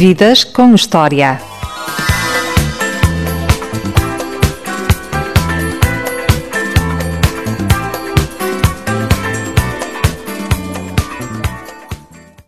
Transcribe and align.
Vidas 0.00 0.44
com 0.44 0.74
História. 0.74 1.38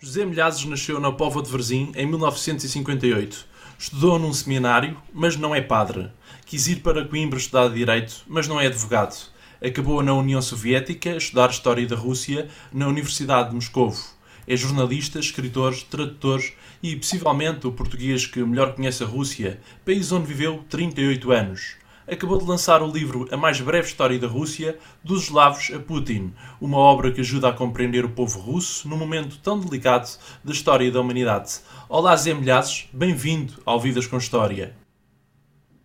José 0.01 0.25
Milhazes 0.25 0.65
nasceu 0.65 0.99
na 0.99 1.13
Póvoa 1.13 1.43
de 1.43 1.51
Varzim 1.51 1.93
em 1.95 2.07
1958. 2.07 3.45
Estudou 3.79 4.19
num 4.19 4.33
seminário, 4.33 4.97
mas 5.13 5.37
não 5.37 5.55
é 5.55 5.61
padre. 5.61 6.11
Quis 6.47 6.69
ir 6.69 6.77
para 6.77 7.05
Coimbra 7.05 7.39
estudar 7.39 7.69
Direito, 7.69 8.23
mas 8.27 8.49
não 8.49 8.59
é 8.59 8.67
advogado. 8.69 9.15
Acabou 9.63 10.03
na 10.03 10.15
União 10.15 10.41
Soviética 10.41 11.11
a 11.11 11.17
estudar 11.19 11.51
História 11.51 11.87
da 11.87 11.97
Rússia 11.97 12.49
na 12.73 12.89
Universidade 12.89 13.51
de 13.51 13.57
Moscovo. 13.57 14.03
É 14.47 14.57
jornalista, 14.57 15.19
escritor, 15.19 15.75
tradutor 15.91 16.43
e 16.83 16.97
possivelmente 16.97 17.67
o 17.67 17.73
português 17.73 18.27
que 18.27 18.43
melhor 18.43 18.75
conhece 18.75 19.05
a 19.05 19.07
Rússia, 19.07 19.61
país 19.85 20.11
onde 20.11 20.27
viveu 20.27 20.65
38 20.69 21.31
anos. 21.31 21.77
Acabou 22.05 22.37
de 22.37 22.45
lançar 22.45 22.83
o 22.83 22.91
livro 22.91 23.29
A 23.31 23.37
Mais 23.37 23.61
Breve 23.61 23.87
História 23.87 24.19
da 24.19 24.27
Rússia, 24.27 24.77
dos 25.05 25.25
eslavos 25.25 25.71
a 25.73 25.79
Putin, 25.79 26.35
uma 26.61 26.77
obra 26.77 27.13
que 27.13 27.21
ajuda 27.21 27.49
a 27.49 27.53
compreender 27.53 28.05
o 28.05 28.11
povo 28.11 28.41
russo 28.41 28.89
num 28.89 28.97
momento 28.97 29.39
tão 29.39 29.61
delicado 29.61 30.09
da 30.43 30.53
história 30.53 30.91
da 30.91 31.01
humanidade. 31.01 31.61
Olá, 31.89 32.17
Zé 32.17 32.35
Milhazes, 32.35 32.89
bem-vindo 32.93 33.55
ao 33.65 33.79
Vidas 33.79 34.09
com 34.09 34.19
História. 34.19 34.75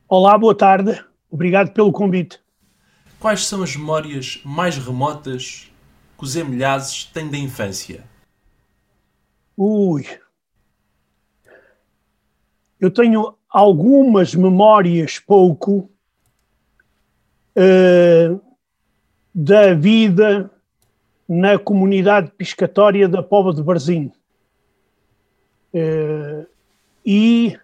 Olá, 0.09 0.35
boa 0.35 0.55
tarde. 0.55 0.99
Obrigado 1.29 1.71
pelo 1.71 1.91
convite. 1.91 2.39
Quais 3.19 3.45
são 3.45 3.61
as 3.61 3.75
memórias 3.75 4.41
mais 4.43 4.77
remotas 4.77 5.71
que 6.17 6.23
o 6.23 6.27
Zé 6.27 6.43
Milhazes 6.43 7.03
tem 7.05 7.29
da 7.29 7.37
infância? 7.37 8.03
Ui. 9.55 10.07
Eu 12.79 12.91
tenho 12.91 13.35
algumas 13.49 14.35
memórias 14.35 15.19
pouco 15.19 15.89
uh, 17.55 18.41
da 19.33 19.73
vida 19.73 20.51
na 21.27 21.57
comunidade 21.57 22.31
piscatória 22.31 23.07
da 23.07 23.23
Póvoa 23.23 23.53
de 23.53 23.63
Barzim. 23.63 24.11
Uh, 25.73 26.47
e 27.05 27.57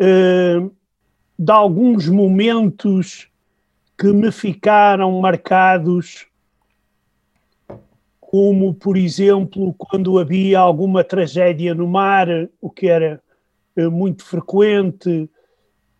uh, 0.00 0.72
de 1.38 1.52
alguns 1.52 2.08
momentos 2.08 3.28
que 3.98 4.12
me 4.12 4.32
ficaram 4.32 5.20
marcados 5.20 6.26
como, 8.20 8.74
por 8.74 8.96
exemplo, 8.96 9.72
quando 9.78 10.18
havia 10.18 10.58
alguma 10.58 11.04
tragédia 11.04 11.72
no 11.72 11.86
mar, 11.86 12.26
o 12.60 12.68
que 12.68 12.88
era 12.88 13.22
muito 13.76 14.24
frequente, 14.24 15.28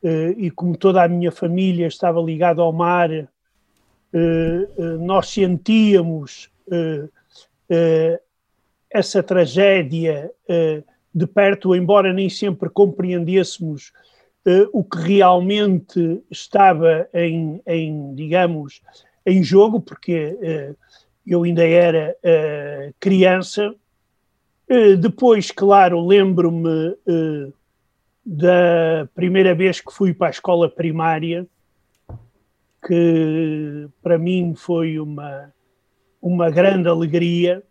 eh, 0.02 0.34
e 0.36 0.50
como 0.50 0.76
toda 0.76 1.02
a 1.02 1.08
minha 1.08 1.32
família 1.32 1.86
estava 1.86 2.20
ligada 2.20 2.60
ao 2.60 2.72
mar, 2.72 3.10
eh, 3.10 3.28
nós 5.00 5.28
sentíamos 5.30 6.50
essa 8.90 9.22
tragédia 9.22 10.30
de 11.12 11.26
perto, 11.26 11.74
embora 11.74 12.12
nem 12.12 12.28
sempre 12.28 12.70
compreendêssemos 12.70 13.92
o 14.72 14.84
que 14.84 14.98
realmente 14.98 16.22
estava 16.30 17.08
em, 17.12 17.60
em 17.66 18.14
digamos, 18.14 18.80
em 19.26 19.42
jogo, 19.42 19.80
porque 19.80 20.38
eu 21.26 21.42
ainda 21.42 21.66
era 21.66 22.16
criança. 23.00 23.74
Depois, 25.00 25.50
claro, 25.50 26.06
lembro-me 26.06 26.96
da 28.24 29.08
primeira 29.14 29.54
vez 29.54 29.80
que 29.80 29.92
fui 29.92 30.14
para 30.14 30.28
a 30.28 30.30
escola 30.30 30.68
primária, 30.68 31.46
que 32.86 33.88
para 34.02 34.18
mim 34.18 34.54
foi 34.54 34.98
uma, 34.98 35.52
uma 36.20 36.50
grande 36.50 36.88
alegria. 36.88 37.62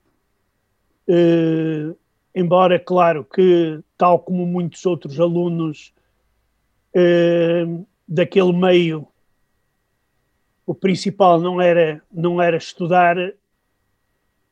embora, 2.35 2.79
claro, 2.79 3.23
que, 3.23 3.79
tal 3.97 4.19
como 4.19 4.45
muitos 4.45 4.85
outros 4.85 5.19
alunos 5.19 5.93
daquele 8.07 8.53
meio, 8.53 9.07
o 10.65 10.73
principal 10.73 11.39
não 11.41 11.59
era, 11.59 12.01
não 12.11 12.41
era 12.41 12.57
estudar, 12.57 13.17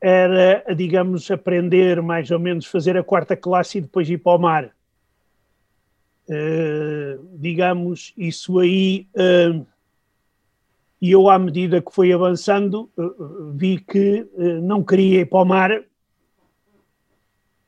era, 0.00 0.64
digamos, 0.74 1.30
aprender 1.30 2.02
mais 2.02 2.30
ou 2.30 2.38
menos, 2.38 2.66
fazer 2.66 2.96
a 2.96 3.04
quarta 3.04 3.36
classe 3.36 3.78
e 3.78 3.80
depois 3.80 4.10
ir 4.10 4.18
para 4.18 4.36
o 4.36 4.38
mar. 4.38 4.74
Uh, 6.28 7.28
digamos, 7.38 8.12
isso 8.16 8.58
aí, 8.58 9.08
uh, 9.16 9.66
e 11.00 11.10
eu, 11.10 11.28
à 11.28 11.38
medida 11.38 11.82
que 11.82 11.92
fui 11.92 12.12
avançando, 12.12 12.88
uh, 12.96 13.52
vi 13.52 13.78
que 13.78 14.26
não 14.62 14.84
queria 14.84 15.20
ir 15.20 15.26
para 15.26 15.42
o 15.42 15.44
mar, 15.44 15.70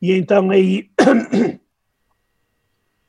e 0.00 0.12
então 0.12 0.50
aí 0.50 0.88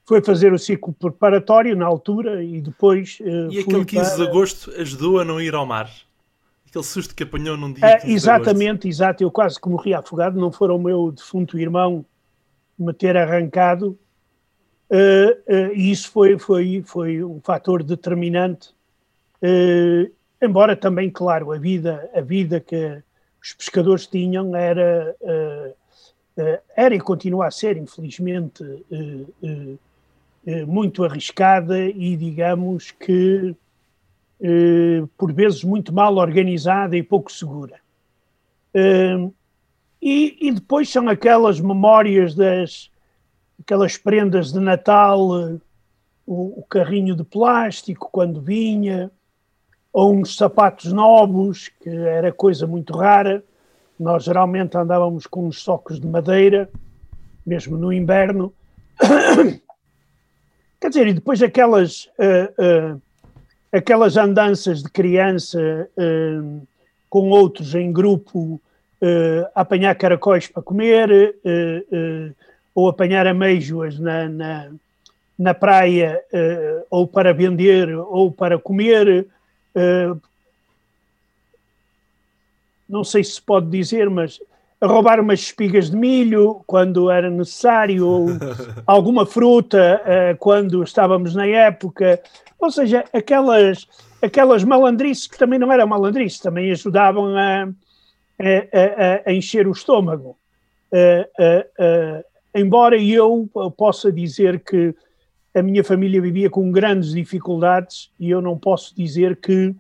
foi 0.06 0.24
fazer 0.24 0.52
o 0.52 0.60
ciclo 0.60 0.94
preparatório 0.94 1.76
na 1.76 1.86
altura 1.86 2.44
e 2.44 2.60
depois. 2.62 3.20
e 3.52 3.60
aquele 3.60 3.86
15 3.86 3.88
para... 3.88 4.16
de 4.16 4.30
agosto 4.30 4.72
ajudou 4.80 5.20
a 5.20 5.26
não 5.26 5.40
ir 5.40 5.54
ao 5.54 5.66
mar? 5.66 5.90
aquele 6.76 6.84
susto 6.84 7.16
que 7.16 7.24
apanhou 7.24 7.56
num 7.56 7.72
dia. 7.72 8.02
Exatamente, 8.04 8.88
exato. 8.88 9.24
Eu 9.24 9.32
quase 9.32 9.60
que 9.60 9.70
morri 9.70 9.94
afogado, 9.94 10.40
não 10.40 10.52
fora 10.52 10.74
o 10.74 10.80
meu 10.80 11.12
defunto 11.12 11.58
irmão 11.58 12.06
me 12.78 12.94
ter 12.94 13.16
arrancado. 13.16 13.98
Uh, 14.90 15.32
uh, 15.52 15.74
e 15.74 15.92
isso 15.92 16.12
foi, 16.12 16.38
foi, 16.38 16.84
foi 16.86 17.24
um 17.24 17.40
fator 17.42 17.84
determinante. 17.84 18.70
Uh, 19.42 20.12
embora 20.42 20.76
também, 20.76 21.10
claro, 21.10 21.52
a 21.52 21.58
vida, 21.58 22.10
a 22.14 22.22
vida 22.22 22.60
que 22.60 23.02
os 23.42 23.54
pescadores 23.54 24.08
tinham 24.08 24.56
era, 24.56 25.16
era 26.76 26.96
e 26.96 27.00
continua 27.00 27.48
a 27.48 27.52
ser, 27.52 27.78
infelizmente, 27.78 28.64
muito 30.68 31.04
arriscada 31.04 31.80
e 31.80 32.18
digamos 32.18 32.90
que 32.90 33.56
por 35.16 35.32
vezes 35.32 35.64
muito 35.64 35.94
mal 35.94 36.16
organizada 36.16 36.98
e 36.98 37.04
pouco 37.04 37.32
segura. 37.32 37.80
E, 40.02 40.38
e, 40.42 40.52
depois 40.52 40.90
são 40.90 41.08
aquelas 41.08 41.60
memórias 41.60 42.34
das 42.34 42.90
aquelas 43.60 43.98
prendas 43.98 44.52
de 44.52 44.60
Natal, 44.60 45.20
o, 46.26 46.60
o, 46.60 46.66
carrinho 46.70 47.16
de 47.16 47.24
plástico 47.24 48.10
quando 48.12 48.42
vinha, 48.42 49.12
ou 49.94 50.14
uns 50.14 50.36
sapatos 50.36 50.92
novos, 50.92 51.70
que 51.82 51.90
era 51.90 52.32
coisa 52.32 52.68
muito 52.68 52.96
rara. 52.98 53.44
Nós 54.00 54.24
geralmente 54.26 54.78
andávamos 54.78 55.26
com 55.26 55.48
uns 55.48 55.62
socos 55.62 56.00
de 56.00 56.08
madeira, 56.08 56.70
mesmo 57.46 57.78
no 57.78 57.94
inverno. 57.94 58.54
Quer 60.82 60.90
dizer, 60.90 61.08
e 61.08 61.14
depois 61.14 61.42
aquelas 61.42 62.06
uh, 62.20 62.96
uh, 62.96 63.02
aquelas 63.72 64.16
andanças 64.18 64.82
de 64.82 64.90
criança 64.90 65.90
uh, 65.98 66.68
com 67.10 67.30
outros 67.30 67.76
em 67.76 67.92
grupo 67.92 68.56
uh, 69.02 69.50
apanhar 69.54 69.96
caracóis 69.96 70.48
para 70.48 70.64
comer 70.64 71.36
ou 72.76 72.90
apanhar 72.90 73.26
ameijoas 73.26 73.98
na, 73.98 74.28
na, 74.28 74.72
na 75.40 75.54
praia 75.54 76.22
ou 76.92 77.08
para 77.08 77.34
vender 77.34 77.90
ou 77.98 78.30
para 78.30 78.60
comer. 78.60 79.26
não 82.88 83.04
sei 83.04 83.24
se 83.24 83.42
pode 83.42 83.68
dizer, 83.70 84.10
mas 84.10 84.40
roubar 84.84 85.20
umas 85.22 85.40
espigas 85.40 85.90
de 85.90 85.96
milho 85.96 86.62
quando 86.68 87.10
era 87.10 87.30
necessário, 87.30 88.06
ou 88.06 88.28
alguma 88.86 89.26
fruta 89.26 90.02
quando 90.40 90.84
estávamos 90.84 91.34
na 91.34 91.48
época, 91.48 92.22
ou 92.60 92.72
seja, 92.72 93.06
aquelas, 93.14 93.88
aquelas 94.22 94.64
malandrices 94.64 95.28
que 95.28 95.38
também 95.38 95.60
não 95.60 95.72
eram 95.72 95.88
malandrices, 95.88 96.40
também 96.40 96.72
ajudavam 96.72 97.36
a, 97.38 97.64
a, 97.64 97.68
a, 97.68 99.30
a 99.30 99.34
encher 99.34 99.68
o 99.68 99.72
estômago. 99.72 100.38
Embora 102.56 102.98
eu 103.02 103.50
possa 103.78 104.12
dizer 104.12 104.60
que 104.62 104.96
a 105.54 105.62
minha 105.62 105.84
família 105.84 106.22
vivia 106.22 106.50
com 106.50 106.72
grandes 106.72 107.12
dificuldades 107.12 108.12
e 108.20 108.30
eu 108.30 108.42
não 108.42 108.58
posso 108.58 108.96
dizer 108.96 109.38
que 109.38 109.76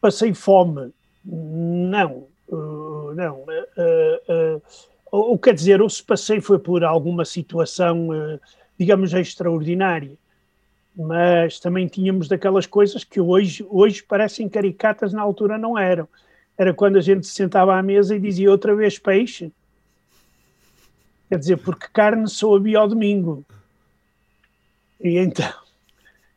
passei 0.00 0.34
fome. 0.34 0.92
Não, 1.24 2.26
uh, 2.48 3.14
não. 3.14 3.40
Uh, 3.42 4.56
uh, 4.56 4.62
ou 5.10 5.38
quer 5.38 5.54
dizer, 5.54 5.82
ou 5.82 5.90
se 5.90 6.02
passei 6.02 6.40
foi 6.40 6.58
por 6.58 6.82
alguma 6.82 7.24
situação, 7.24 8.08
digamos, 8.78 9.12
extraordinária 9.12 10.16
mas 10.94 11.58
também 11.58 11.86
tínhamos 11.86 12.28
daquelas 12.28 12.66
coisas 12.66 13.02
que 13.02 13.20
hoje, 13.20 13.64
hoje 13.68 14.02
parecem 14.02 14.48
caricatas, 14.48 15.12
na 15.12 15.22
altura 15.22 15.56
não 15.56 15.78
eram. 15.78 16.08
Era 16.56 16.74
quando 16.74 16.96
a 16.96 17.00
gente 17.00 17.26
se 17.26 17.32
sentava 17.32 17.76
à 17.76 17.82
mesa 17.82 18.14
e 18.14 18.20
dizia 18.20 18.50
outra 18.50 18.74
vez 18.74 18.98
peixe. 18.98 19.50
Quer 21.32 21.38
dizer, 21.38 21.56
porque 21.56 21.86
carne 21.90 22.28
só 22.28 22.56
havia 22.56 22.78
ao 22.78 22.86
domingo. 22.86 23.42
E 25.00 25.16
então, 25.16 25.50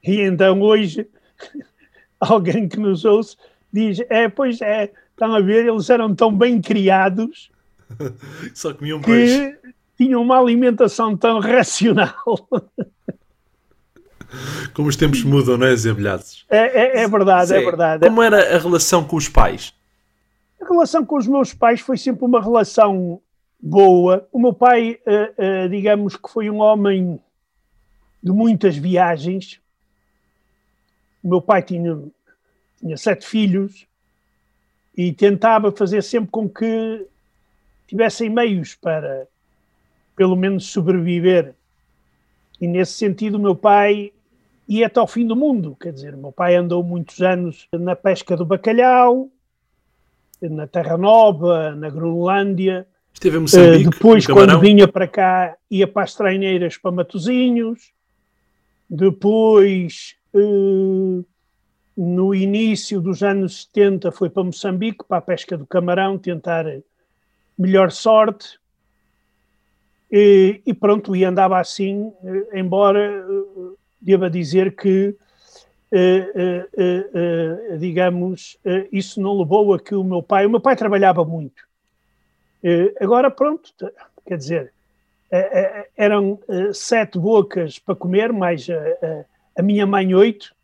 e 0.01 0.21
então 0.21 0.61
hoje 0.61 1.05
alguém 2.17 2.69
que 2.69 2.79
nos 2.79 3.03
ouça 3.03 3.35
diz: 3.73 3.99
é, 4.09 4.29
pois 4.29 4.61
é, 4.61 4.93
estão 5.11 5.35
a 5.35 5.41
ver, 5.41 5.67
eles 5.67 5.89
eram 5.89 6.15
tão 6.15 6.33
bem 6.33 6.61
criados 6.61 7.51
Só 8.55 8.73
comiam 8.73 9.01
que 9.01 9.07
peixe. 9.07 9.57
tinham 9.97 10.21
uma 10.21 10.39
alimentação 10.39 11.17
tão 11.17 11.41
racional. 11.41 12.23
Como 14.73 14.87
os 14.87 14.95
tempos 14.95 15.23
mudam, 15.23 15.57
não 15.57 15.67
é, 15.67 15.75
Zé 15.75 15.93
Bilhados? 15.93 16.45
É, 16.49 16.99
é, 16.99 17.03
é 17.03 17.07
verdade, 17.09 17.53
é 17.53 17.59
verdade. 17.59 18.07
Como 18.07 18.23
era 18.23 18.55
a 18.55 18.59
relação 18.59 19.03
com 19.03 19.17
os 19.17 19.27
pais? 19.27 19.73
A 20.61 20.65
relação 20.65 21.05
com 21.05 21.17
os 21.17 21.27
meus 21.27 21.53
pais 21.53 21.81
foi 21.81 21.97
sempre 21.97 22.23
uma 22.23 22.41
relação 22.41 23.21
boa. 23.65 24.27
O 24.31 24.39
meu 24.39 24.53
pai, 24.53 24.99
eh, 25.05 25.33
eh, 25.37 25.67
digamos 25.67 26.15
que 26.15 26.29
foi 26.29 26.51
um 26.51 26.59
homem 26.59 27.19
de 28.21 28.31
muitas 28.31 28.77
viagens. 28.77 29.59
O 31.23 31.29
meu 31.29 31.41
pai 31.41 31.63
tinha, 31.63 31.99
tinha 32.79 32.95
sete 32.95 33.25
filhos 33.25 33.87
e 34.95 35.11
tentava 35.11 35.71
fazer 35.71 36.03
sempre 36.03 36.29
com 36.29 36.47
que 36.47 37.07
tivessem 37.87 38.29
meios 38.29 38.75
para, 38.75 39.27
pelo 40.15 40.35
menos, 40.35 40.67
sobreviver. 40.67 41.55
E 42.61 42.67
nesse 42.67 42.93
sentido, 42.93 43.35
o 43.35 43.41
meu 43.41 43.55
pai 43.55 44.13
ia 44.67 44.85
até 44.85 44.99
ao 44.99 45.07
fim 45.07 45.25
do 45.25 45.35
mundo. 45.35 45.75
Quer 45.81 45.91
dizer, 45.91 46.13
o 46.13 46.19
meu 46.19 46.31
pai 46.31 46.55
andou 46.55 46.83
muitos 46.83 47.19
anos 47.21 47.67
na 47.73 47.95
pesca 47.95 48.37
do 48.37 48.45
bacalhau, 48.45 49.29
na 50.39 50.67
Terra 50.67 50.97
Nova, 50.97 51.75
na 51.75 51.89
Groenlândia. 51.89 52.87
Esteve 53.15 53.37
em 53.37 53.39
Uh, 53.39 53.41
Moçambique, 53.41 53.89
depois, 53.89 54.27
no 54.27 54.35
quando 54.35 54.59
vinha 54.59 54.87
para 54.87 55.07
cá, 55.07 55.57
ia 55.71 55.87
para 55.87 56.03
as 56.03 56.13
treineiras 56.13 56.77
para 56.77 56.91
Matozinhos. 56.91 57.91
Depois, 58.89 60.15
uh, 60.33 61.25
no 61.97 62.35
início 62.35 63.01
dos 63.01 63.23
anos 63.23 63.63
70, 63.63 64.11
foi 64.11 64.29
para 64.29 64.43
Moçambique, 64.43 65.05
para 65.07 65.17
a 65.17 65.21
pesca 65.21 65.57
do 65.57 65.65
camarão, 65.65 66.17
tentar 66.17 66.65
melhor 67.57 67.89
sorte. 67.89 68.59
E, 70.11 70.61
e 70.65 70.73
pronto, 70.73 71.15
e 71.15 71.23
andava 71.25 71.59
assim, 71.59 72.11
eh, 72.23 72.59
embora 72.59 73.25
uh, 73.27 73.77
deva 73.99 74.29
dizer 74.29 74.75
que, 74.75 75.15
eh, 75.91 76.31
eh, 76.35 76.67
eh, 76.77 77.09
eh, 77.71 77.77
digamos, 77.77 78.57
eh, 78.63 78.87
isso 78.91 79.19
não 79.19 79.39
levou 79.39 79.73
a 79.73 79.79
que 79.79 79.95
o 79.95 80.03
meu 80.03 80.21
pai. 80.21 80.45
O 80.45 80.49
meu 80.49 80.59
pai 80.59 80.75
trabalhava 80.75 81.25
muito. 81.25 81.63
Eh, 82.67 82.95
agora, 82.99 83.29
pronto, 83.29 83.71
quer 84.25 84.37
dizer, 84.39 84.73
eh, 85.29 85.37
eh, 85.37 85.89
eram 85.95 86.39
sete 86.73 87.19
bocas 87.19 87.77
para 87.77 87.95
comer, 87.95 88.33
mais 88.33 88.67
eh, 88.67 89.25
a 89.55 89.61
minha 89.61 89.85
mãe 89.85 90.15
oito. 90.15 90.55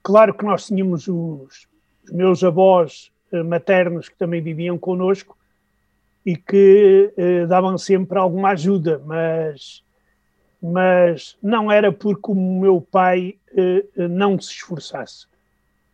Claro 0.00 0.32
que 0.32 0.44
nós 0.44 0.68
tínhamos 0.68 1.08
os, 1.08 1.66
os 2.04 2.12
meus 2.12 2.44
avós 2.44 3.10
maternos 3.46 4.08
que 4.08 4.16
também 4.16 4.40
viviam 4.40 4.78
connosco 4.78 5.36
e 6.24 6.36
que 6.36 7.12
davam 7.48 7.76
sempre 7.78 8.18
alguma 8.18 8.50
ajuda, 8.50 9.00
mas, 9.04 9.82
mas 10.62 11.36
não 11.42 11.72
era 11.72 11.90
porque 11.90 12.30
o 12.30 12.34
meu 12.34 12.80
pai 12.80 13.38
eh, 13.56 14.06
não 14.08 14.38
se 14.38 14.50
esforçasse. 14.50 15.26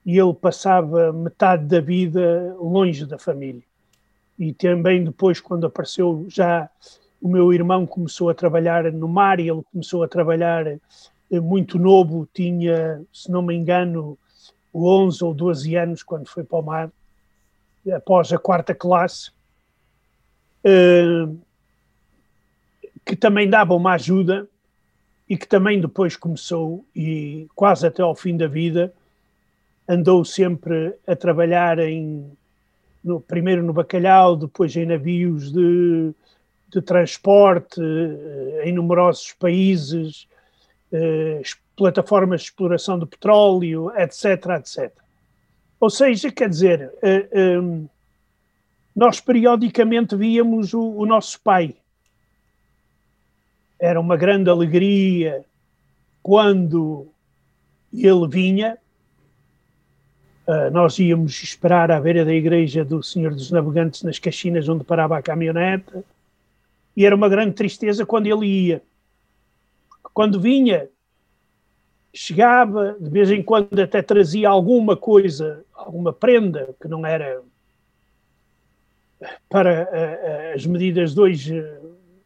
E 0.05 0.19
ele 0.19 0.35
passava 0.35 1.13
metade 1.13 1.65
da 1.67 1.81
vida 1.81 2.55
longe 2.59 3.07
da 3.07 3.19
família 3.19 3.68
e 4.39 4.53
também 4.53 5.05
depois 5.05 5.41
quando 5.41 5.67
apareceu 5.67 6.25
já 6.29 6.71
o 7.21 7.29
meu 7.29 7.53
irmão 7.53 7.87
começou 7.87 8.31
a 8.31 8.35
trabalhar 8.35 8.93
no 8.93 9.09
mar 9.09 9.41
e 9.41 9.49
ele 9.49 9.63
começou 9.73 10.05
a 10.05 10.09
trabalhar 10.09 10.67
eh, 10.67 11.41
muito 11.41 11.79
novo, 11.79 12.29
tinha, 12.33 13.03
se 13.13 13.31
não 13.31 13.43
me 13.43 13.55
engano, 13.55 14.17
11 14.73 15.25
ou 15.25 15.35
12 15.35 15.75
anos 15.75 16.03
quando 16.03 16.29
foi 16.29 16.45
para 16.45 16.59
o 16.59 16.63
mar, 16.63 16.93
após 17.93 18.33
a 18.33 18.39
quarta 18.39 18.75
classe, 18.75 19.33
eh, 20.63 21.29
que 23.05 23.17
também 23.17 23.49
dava 23.51 23.75
uma 23.75 23.95
ajuda 23.95 24.47
e 25.29 25.37
que 25.37 25.49
também 25.49 25.81
depois 25.81 26.17
começou 26.17 26.85
e 26.95 27.49
quase 27.55 27.87
até 27.87 28.03
ao 28.03 28.15
fim 28.15 28.37
da 28.37 28.47
vida 28.47 28.93
andou 29.89 30.25
sempre 30.25 30.95
a 31.07 31.17
trabalhar 31.17 31.79
em 31.79 32.31
no- 33.03 33.21
primeiro 33.21 33.63
no 33.63 33.73
bacalhau, 33.73 34.37
depois 34.37 34.75
em 34.77 34.87
navios 34.87 35.53
de, 35.53 36.13
de 36.69 36.83
transporte 36.83 37.81
eh, 37.81 38.69
em 38.69 38.73
numerosos 38.73 39.33
países, 39.33 40.29
eh, 40.93 41.43
plataformas 41.77 42.41
de 42.41 42.47
exploração 42.47 42.99
de 42.99 43.07
petróleo, 43.07 43.91
etc, 43.97 44.25
etc. 44.59 44.93
Ou 45.81 45.89
seja, 45.91 46.33
quer 46.33 46.49
dizer, 46.49 46.93
eh, 47.03 47.29
eh, 47.31 47.87
nós 48.95 49.21
periodicamente 49.21 50.17
víamos 50.17 50.75
o, 50.75 50.81
o 50.81 51.07
nosso 51.07 51.41
pai. 51.41 51.77
Era 53.79 54.01
uma 54.01 54.17
grande 54.17 54.51
alegria 54.51 55.45
quando 56.21 57.07
ele 57.93 58.27
vinha, 58.29 58.77
Uh, 60.49 60.71
nós 60.73 60.99
íamos 60.99 61.43
esperar 61.43 61.91
à 61.91 62.01
beira 62.01 62.25
da 62.25 62.33
igreja 62.33 62.83
do 62.83 63.03
Senhor 63.03 63.35
dos 63.35 63.51
Navegantes 63.51 64.03
nas 64.03 64.19
Caxinas, 64.19 64.67
onde 64.67 64.83
parava 64.83 65.19
a 65.19 65.21
caminhonete, 65.21 65.93
e 66.97 67.05
era 67.05 67.15
uma 67.15 67.29
grande 67.29 67.53
tristeza 67.53 68.07
quando 68.07 68.29
ele 68.29 68.47
ia. 68.47 68.83
Quando 70.15 70.41
vinha, 70.41 70.89
chegava, 72.15 72.97
de 72.99 73.11
vez 73.11 73.31
em 73.31 73.43
quando 73.43 73.79
até 73.79 74.01
trazia 74.01 74.49
alguma 74.49 74.97
coisa, 74.97 75.63
alguma 75.75 76.15
prenda, 76.15 76.75
que 76.81 76.89
não 76.89 77.05
era 77.05 77.43
para 79.51 79.83
uh, 79.83 80.53
uh, 80.53 80.55
as 80.55 80.65
medidas 80.65 81.13
de 81.13 81.21
hoje, 81.21 81.63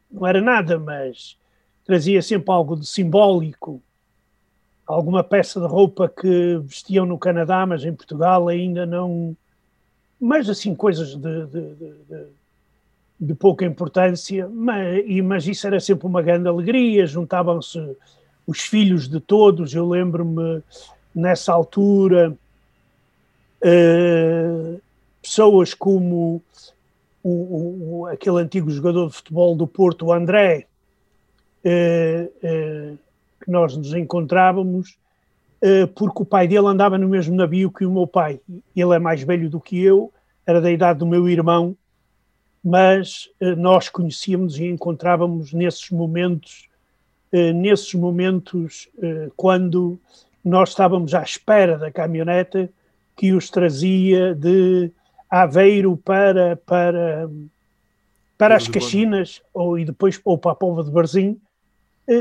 não 0.08 0.24
era 0.24 0.40
nada, 0.40 0.78
mas 0.78 1.36
trazia 1.84 2.22
sempre 2.22 2.52
algo 2.52 2.76
de 2.76 2.86
simbólico 2.86 3.82
alguma 4.92 5.24
peça 5.24 5.60
de 5.60 5.66
roupa 5.66 6.08
que 6.08 6.58
vestiam 6.64 7.06
no 7.06 7.18
Canadá, 7.18 7.64
mas 7.66 7.84
em 7.84 7.94
Portugal 7.94 8.48
ainda 8.48 8.84
não. 8.84 9.36
Mas 10.20 10.48
assim, 10.48 10.74
coisas 10.74 11.16
de, 11.16 11.46
de, 11.46 11.74
de, 11.74 12.26
de 13.20 13.34
pouca 13.34 13.64
importância, 13.64 14.48
mas, 14.48 15.02
e, 15.06 15.22
mas 15.22 15.46
isso 15.46 15.66
era 15.66 15.80
sempre 15.80 16.06
uma 16.06 16.22
grande 16.22 16.48
alegria. 16.48 17.06
Juntavam-se 17.06 17.78
os 18.46 18.60
filhos 18.60 19.08
de 19.08 19.18
todos. 19.18 19.74
Eu 19.74 19.88
lembro-me, 19.88 20.62
nessa 21.14 21.52
altura, 21.52 22.36
uh, 23.62 24.80
pessoas 25.20 25.74
como 25.74 26.42
o, 27.22 28.00
o, 28.02 28.06
aquele 28.06 28.40
antigo 28.40 28.70
jogador 28.70 29.08
de 29.08 29.14
futebol 29.14 29.56
do 29.56 29.66
Porto, 29.66 30.06
o 30.06 30.12
André. 30.12 30.66
Uh, 31.64 32.98
que 33.42 33.50
nós 33.50 33.76
nos 33.76 33.92
encontrávamos, 33.92 34.96
uh, 35.62 35.86
porque 35.94 36.22
o 36.22 36.26
pai 36.26 36.46
dele 36.46 36.66
andava 36.66 36.96
no 36.96 37.08
mesmo 37.08 37.34
navio 37.34 37.70
que 37.70 37.84
o 37.84 37.92
meu 37.92 38.06
pai. 38.06 38.40
Ele 38.74 38.94
é 38.94 38.98
mais 38.98 39.22
velho 39.22 39.50
do 39.50 39.60
que 39.60 39.82
eu, 39.82 40.12
era 40.46 40.60
da 40.60 40.70
idade 40.70 41.00
do 41.00 41.06
meu 41.06 41.28
irmão, 41.28 41.76
mas 42.64 43.28
uh, 43.40 43.56
nós 43.56 43.88
conhecíamos 43.88 44.58
e 44.58 44.66
encontrávamos 44.66 45.52
nesses 45.52 45.90
momentos, 45.90 46.68
uh, 47.32 47.52
nesses 47.52 47.92
momentos 47.94 48.88
quando 49.36 49.98
nós 50.44 50.70
estávamos 50.70 51.14
à 51.14 51.22
espera 51.22 51.78
da 51.78 51.90
caminhoneta 51.90 52.68
que 53.16 53.32
os 53.32 53.50
trazia 53.50 54.34
de 54.34 54.90
Aveiro 55.30 55.96
para, 55.96 56.56
para, 56.56 57.30
para 58.36 58.56
as 58.56 58.68
Caxinas, 58.68 59.40
ou, 59.54 59.78
e 59.78 59.84
depois 59.84 60.20
ou 60.24 60.36
para 60.36 60.52
a 60.52 60.54
Pova 60.54 60.82
de 60.82 60.90
Varzim, 60.90 61.40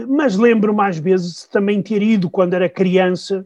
mas 0.07 0.37
lembro 0.37 0.73
mais 0.73 0.97
vezes 0.97 1.45
também 1.47 1.81
ter 1.81 2.01
ido 2.01 2.29
quando 2.29 2.53
era 2.53 2.69
criança 2.69 3.45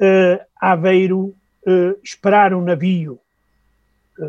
uh, 0.00 0.44
a 0.60 0.72
Aveiro 0.72 1.34
uh, 1.66 1.98
esperar 2.02 2.52
um 2.54 2.62
navio, 2.62 3.20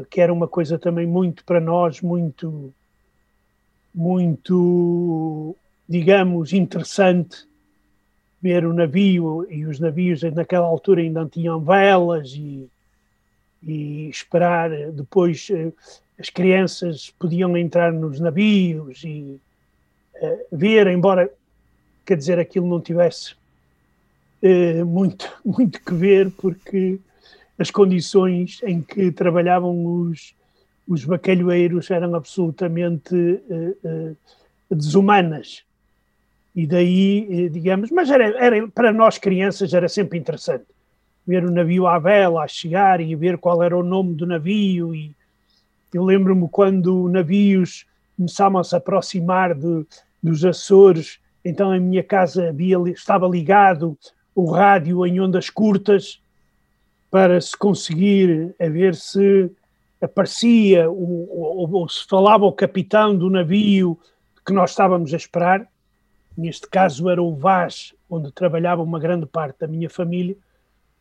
que 0.09 0.21
era 0.21 0.31
uma 0.31 0.47
coisa 0.47 0.79
também 0.79 1.05
muito 1.05 1.43
para 1.43 1.59
nós, 1.59 1.99
muito, 1.99 2.73
muito, 3.93 5.53
digamos, 5.87 6.53
interessante 6.53 7.45
ver 8.41 8.65
o 8.65 8.73
navio 8.73 9.45
e 9.49 9.65
os 9.65 9.81
navios 9.81 10.23
naquela 10.23 10.65
altura 10.65 11.01
ainda 11.01 11.25
tinham 11.25 11.59
velas 11.59 12.31
e, 12.31 12.69
e 13.61 14.07
esperar 14.07 14.69
depois 14.93 15.49
as 16.17 16.29
crianças 16.29 17.09
podiam 17.19 17.57
entrar 17.57 17.91
nos 17.91 18.17
navios 18.17 19.03
e 19.03 19.41
ver, 20.51 20.87
embora, 20.87 21.29
quer 22.05 22.17
dizer, 22.17 22.39
aquilo 22.39 22.67
não 22.67 22.81
tivesse 22.81 23.33
uh, 24.43 24.85
muito, 24.85 25.29
muito 25.45 25.81
que 25.81 25.93
ver, 25.93 26.31
porque 26.31 26.99
as 27.57 27.69
condições 27.71 28.59
em 28.63 28.81
que 28.81 29.11
trabalhavam 29.11 29.85
os, 29.85 30.33
os 30.87 31.05
bacalhoeiros 31.05 31.89
eram 31.91 32.15
absolutamente 32.15 33.15
uh, 33.15 34.17
desumanas. 34.69 35.63
E 36.53 36.67
daí, 36.67 37.49
digamos, 37.49 37.91
mas 37.91 38.09
era, 38.09 38.25
era, 38.37 38.67
para 38.67 38.91
nós 38.91 39.17
crianças 39.17 39.73
era 39.73 39.87
sempre 39.87 40.19
interessante 40.19 40.65
ver 41.25 41.45
o 41.45 41.51
navio 41.51 41.87
à 41.87 41.97
vela 41.99 42.43
a 42.43 42.47
chegar 42.47 42.99
e 42.99 43.15
ver 43.15 43.37
qual 43.37 43.61
era 43.63 43.77
o 43.77 43.83
nome 43.83 44.13
do 44.15 44.25
navio. 44.25 44.93
E 44.93 45.13
eu 45.93 46.03
lembro-me 46.03 46.47
quando 46.49 47.07
navios 47.09 47.85
começavam 48.17 48.59
a 48.59 48.63
se 48.63 48.75
aproximar 48.75 49.53
de, 49.55 49.85
dos 50.21 50.45
Açores, 50.45 51.19
então 51.43 51.71
a 51.71 51.79
minha 51.79 52.03
casa 52.03 52.49
havia, 52.49 52.77
estava 52.87 53.27
ligado 53.27 53.97
o 54.35 54.51
rádio 54.51 55.05
em 55.05 55.19
ondas 55.19 55.49
curtas 55.49 56.21
para 57.09 57.41
se 57.41 57.57
conseguir 57.57 58.55
a 58.59 58.69
ver 58.69 58.95
se 58.95 59.51
aparecia 60.01 60.89
ou, 60.89 61.69
ou, 61.73 61.89
se 61.89 62.07
falava 62.07 62.45
o 62.45 62.53
capitão 62.53 63.15
do 63.15 63.29
navio 63.29 63.99
que 64.45 64.53
nós 64.53 64.71
estávamos 64.71 65.13
a 65.13 65.17
esperar. 65.17 65.67
Neste 66.37 66.67
caso 66.69 67.09
era 67.09 67.21
o 67.21 67.35
Vaz, 67.35 67.93
onde 68.09 68.31
trabalhava 68.31 68.81
uma 68.81 68.99
grande 68.99 69.25
parte 69.25 69.59
da 69.59 69.67
minha 69.67 69.89
família, 69.89 70.35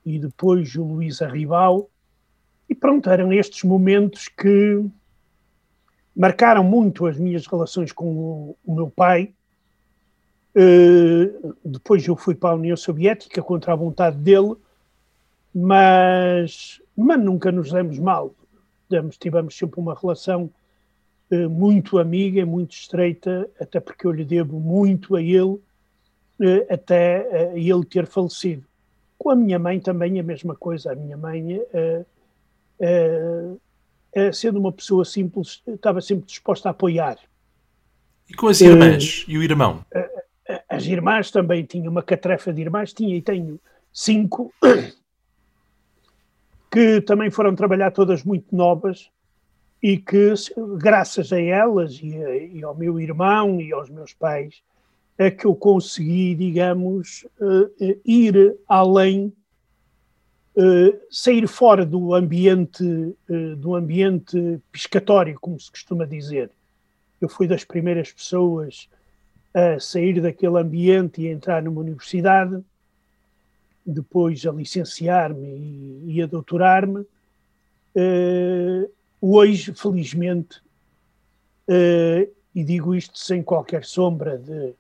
e 0.05 0.19
depois 0.19 0.75
o 0.75 0.85
Luís 0.85 1.23
Arribal. 1.23 1.89
E 2.69 2.75
pronto, 2.75 3.09
eram 3.09 3.33
estes 3.33 3.62
momentos 3.62 4.29
que 4.29 4.85
marcaram 6.21 6.62
muito 6.62 7.07
as 7.07 7.17
minhas 7.17 7.47
relações 7.47 7.93
com 7.93 8.05
o, 8.05 8.57
o 8.67 8.75
meu 8.75 8.91
pai. 8.91 9.33
Uh, 10.55 11.57
depois 11.65 12.07
eu 12.07 12.15
fui 12.15 12.35
para 12.35 12.50
a 12.50 12.57
União 12.57 12.77
Soviética 12.77 13.41
contra 13.41 13.73
a 13.73 13.77
vontade 13.77 14.19
dele, 14.19 14.55
mas, 15.55 16.79
mas 16.95 17.19
nunca 17.19 17.50
nos 17.50 17.73
demos 17.73 17.99
mal 17.99 18.35
tivemos, 18.87 19.17
tivemos 19.17 19.57
sempre 19.57 19.81
uma 19.81 19.95
relação 19.95 20.50
uh, 21.31 21.49
muito 21.49 21.99
amiga, 21.99 22.45
muito 22.45 22.73
estreita, 22.73 23.49
até 23.59 23.81
porque 23.81 24.07
eu 24.07 24.11
lhe 24.12 24.25
devo 24.25 24.61
muito 24.61 25.17
a 25.17 25.23
ele, 25.23 25.55
uh, 25.55 25.62
até 26.69 27.55
ele 27.55 27.85
ter 27.87 28.05
falecido. 28.05 28.67
Com 29.17 29.31
a 29.31 29.37
minha 29.37 29.59
mãe 29.59 29.81
também 29.81 30.21
a 30.21 30.23
mesma 30.23 30.55
coisa. 30.55 30.93
A 30.93 30.95
minha 30.95 31.17
mãe, 31.17 31.61
sendo 34.33 34.59
uma 34.59 34.73
pessoa 34.73 35.05
simples, 35.05 35.62
estava 35.67 36.00
sempre 36.00 36.26
disposta 36.26 36.69
a 36.69 36.73
apoiar. 36.73 37.19
E 38.29 38.35
com 38.35 38.49
as 38.49 38.61
irmãs 38.61 39.25
e 39.26 39.37
o 39.38 39.43
irmão? 39.43 39.85
As 40.69 40.85
irmãs 40.87 41.31
também 41.31 41.64
tinham 41.64 41.90
uma 41.90 42.02
catrefa 42.02 42.52
de 42.52 42.61
irmãs, 42.62 42.93
tinha 42.93 43.17
e 43.17 43.23
tenho 43.23 43.61
cinco 43.93 44.52
que 46.71 47.00
também 47.00 47.31
foram 47.31 47.55
trabalhar 47.55 47.90
todas 47.90 48.23
muito 48.23 48.55
novas 48.55 49.11
e 49.83 49.97
que, 49.97 50.33
graças 50.79 51.33
a 51.33 51.40
elas 51.40 51.99
e, 52.02 52.17
a, 52.17 52.37
e 52.37 52.62
ao 52.62 52.75
meu 52.75 53.00
irmão 53.00 53.61
e 53.61 53.73
aos 53.73 53.90
meus 53.90 54.12
pais, 54.12 54.62
é 55.19 55.31
que 55.31 55.45
eu 55.45 55.55
consegui, 55.55 56.35
digamos, 56.35 57.26
uh, 57.40 57.71
ir 58.05 58.57
além, 58.69 59.33
sair 61.11 61.47
fora 61.47 61.85
do 61.87 62.14
ambiente, 62.14 62.83
uh, 62.83 63.57
do 63.57 63.75
ambiente 63.75 64.61
piscatório, 64.71 65.38
como 65.40 65.59
se 65.59 65.71
costuma 65.71 66.07
dizer. 66.07 66.50
Eu 67.21 67.29
fui 67.29 67.47
das 67.47 67.64
primeiras 67.64 68.12
pessoas 68.12 68.88
a 69.55 69.79
sair 69.79 70.21
daquele 70.21 70.59
ambiente 70.59 71.23
e 71.23 71.29
entrar 71.29 71.62
numa 71.62 71.81
universidade 71.81 72.62
depois 73.85 74.45
a 74.47 74.52
licenciar-me 74.52 76.02
e, 76.07 76.23
a 76.23 76.26
doutorar-me, 76.26 77.00
uh, 77.00 78.90
hoje, 79.21 79.75
felizmente, 79.75 80.61
e 82.52 82.64
digo 82.64 82.97
isto 82.97 83.17
sem 83.17 83.43
qualquer 83.45 83.85
sombra 83.85 84.37
de 84.37 84.73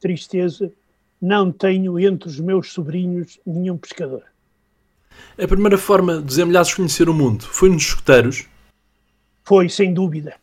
tristeza, 0.00 0.72
não 1.20 1.52
tenho 1.52 1.98
entre 2.00 2.28
os 2.28 2.40
meus 2.40 2.72
sobrinhos 2.72 3.38
nenhum 3.44 3.76
pescador. 3.76 4.24
A 5.42 5.46
primeira 5.46 5.78
forma 5.78 6.22
de 6.22 6.34
Zé 6.34 6.44
Milhazes 6.44 6.74
conhecer 6.74 7.08
o 7.08 7.14
mundo 7.14 7.44
foi 7.44 7.68
nos 7.68 7.82
escuteiros? 7.82 8.46
Foi, 9.44 9.68
sem 9.68 9.92
dúvida. 9.92 10.34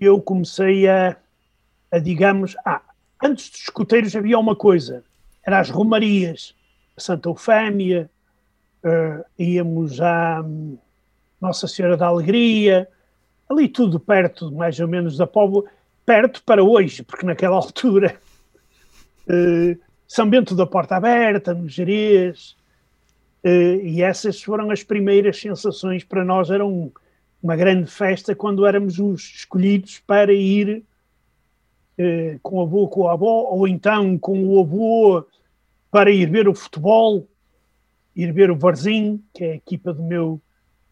Eu 0.00 0.20
comecei 0.20 0.88
a, 0.88 1.16
a 1.90 1.98
digamos, 1.98 2.56
ah, 2.64 2.82
antes 3.22 3.50
dos 3.50 3.60
escuteiros 3.60 4.14
havia 4.16 4.38
uma 4.38 4.56
coisa, 4.56 5.04
eram 5.44 5.58
as 5.58 5.70
romarias 5.70 6.54
Santa 6.98 7.28
Eufémia, 7.28 8.10
uh, 8.84 9.24
íamos 9.38 10.00
à 10.00 10.44
Nossa 11.40 11.66
Senhora 11.68 11.96
da 11.96 12.06
Alegria, 12.06 12.88
ali 13.48 13.68
tudo 13.68 14.00
perto, 14.00 14.50
mais 14.52 14.78
ou 14.80 14.88
menos, 14.88 15.16
da 15.16 15.26
Póvoa, 15.26 15.64
perto 16.04 16.42
para 16.42 16.62
hoje, 16.62 17.02
porque 17.02 17.24
naquela 17.24 17.56
altura 17.56 18.16
uh, 19.28 19.78
São 20.06 20.28
Bento 20.28 20.54
da 20.54 20.66
Porta 20.66 20.96
Aberta, 20.96 21.54
no 21.54 21.68
Jerez, 21.68 22.56
e 23.82 24.02
essas 24.02 24.42
foram 24.42 24.70
as 24.70 24.82
primeiras 24.82 25.40
sensações 25.40 26.04
para 26.04 26.24
nós, 26.24 26.50
eram 26.50 26.92
uma 27.42 27.56
grande 27.56 27.90
festa 27.90 28.34
quando 28.34 28.66
éramos 28.66 28.98
os 28.98 29.22
escolhidos 29.22 30.00
para 30.00 30.32
ir 30.32 30.82
uh, 31.98 32.38
com 32.42 32.56
o 32.56 32.62
avô, 32.62 32.88
com 32.88 33.08
a 33.08 33.12
avó, 33.12 33.48
ou 33.50 33.68
então 33.68 34.18
com 34.18 34.44
o 34.44 34.60
avô 34.60 35.24
para 35.90 36.10
ir 36.10 36.28
ver 36.30 36.48
o 36.48 36.54
futebol, 36.54 37.26
ir 38.14 38.32
ver 38.32 38.50
o 38.50 38.56
Varzim, 38.56 39.22
que 39.32 39.44
é 39.44 39.52
a 39.52 39.56
equipa 39.56 39.92
do 39.92 40.02
meu, 40.02 40.40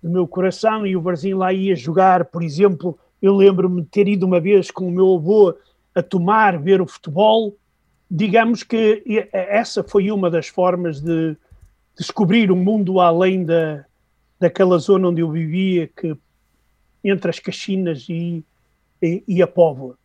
do 0.02 0.08
meu 0.08 0.26
coração, 0.26 0.86
e 0.86 0.96
o 0.96 1.00
Varzim 1.00 1.34
lá 1.34 1.52
ia 1.52 1.74
jogar, 1.74 2.26
por 2.26 2.42
exemplo, 2.42 2.98
eu 3.20 3.34
lembro-me 3.34 3.82
de 3.82 3.88
ter 3.88 4.08
ido 4.08 4.24
uma 4.24 4.40
vez 4.40 4.70
com 4.70 4.86
o 4.86 4.92
meu 4.92 5.14
avô 5.14 5.54
a 5.94 6.02
tomar, 6.02 6.58
ver 6.58 6.80
o 6.80 6.86
futebol. 6.86 7.56
Digamos 8.08 8.62
que 8.62 9.02
essa 9.32 9.82
foi 9.82 10.10
uma 10.10 10.30
das 10.30 10.46
formas 10.46 11.00
de 11.00 11.36
descobrir 11.96 12.50
um 12.52 12.56
mundo 12.56 13.00
além 13.00 13.44
da, 13.44 13.84
daquela 14.38 14.78
zona 14.78 15.08
onde 15.08 15.20
eu 15.20 15.30
vivia, 15.30 15.88
que 15.88 16.16
entre 17.02 17.30
as 17.30 17.38
Caxinas 17.38 18.06
e, 18.08 18.44
e, 19.00 19.22
e 19.26 19.42
a 19.42 19.46
Póvoa, 19.46 19.96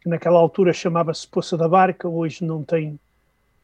que 0.00 0.08
naquela 0.08 0.38
altura 0.38 0.72
chamava-se 0.72 1.26
Poça 1.26 1.56
da 1.56 1.68
Barca, 1.68 2.08
hoje 2.08 2.44
não 2.44 2.62
tem 2.62 2.98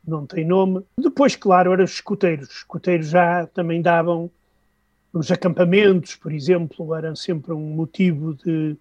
não 0.06 0.24
tem 0.26 0.44
nome. 0.44 0.82
Depois, 0.96 1.36
claro, 1.36 1.72
eram 1.72 1.84
os 1.84 1.92
escuteiros. 1.92 2.48
Os 2.48 2.56
escuteiros 2.56 3.08
já 3.08 3.46
também 3.46 3.82
davam 3.82 4.30
os 5.12 5.30
acampamentos, 5.30 6.16
por 6.16 6.32
exemplo, 6.32 6.94
eram 6.94 7.14
sempre 7.14 7.52
um 7.52 7.74
motivo 7.74 8.34
de, 8.34 8.76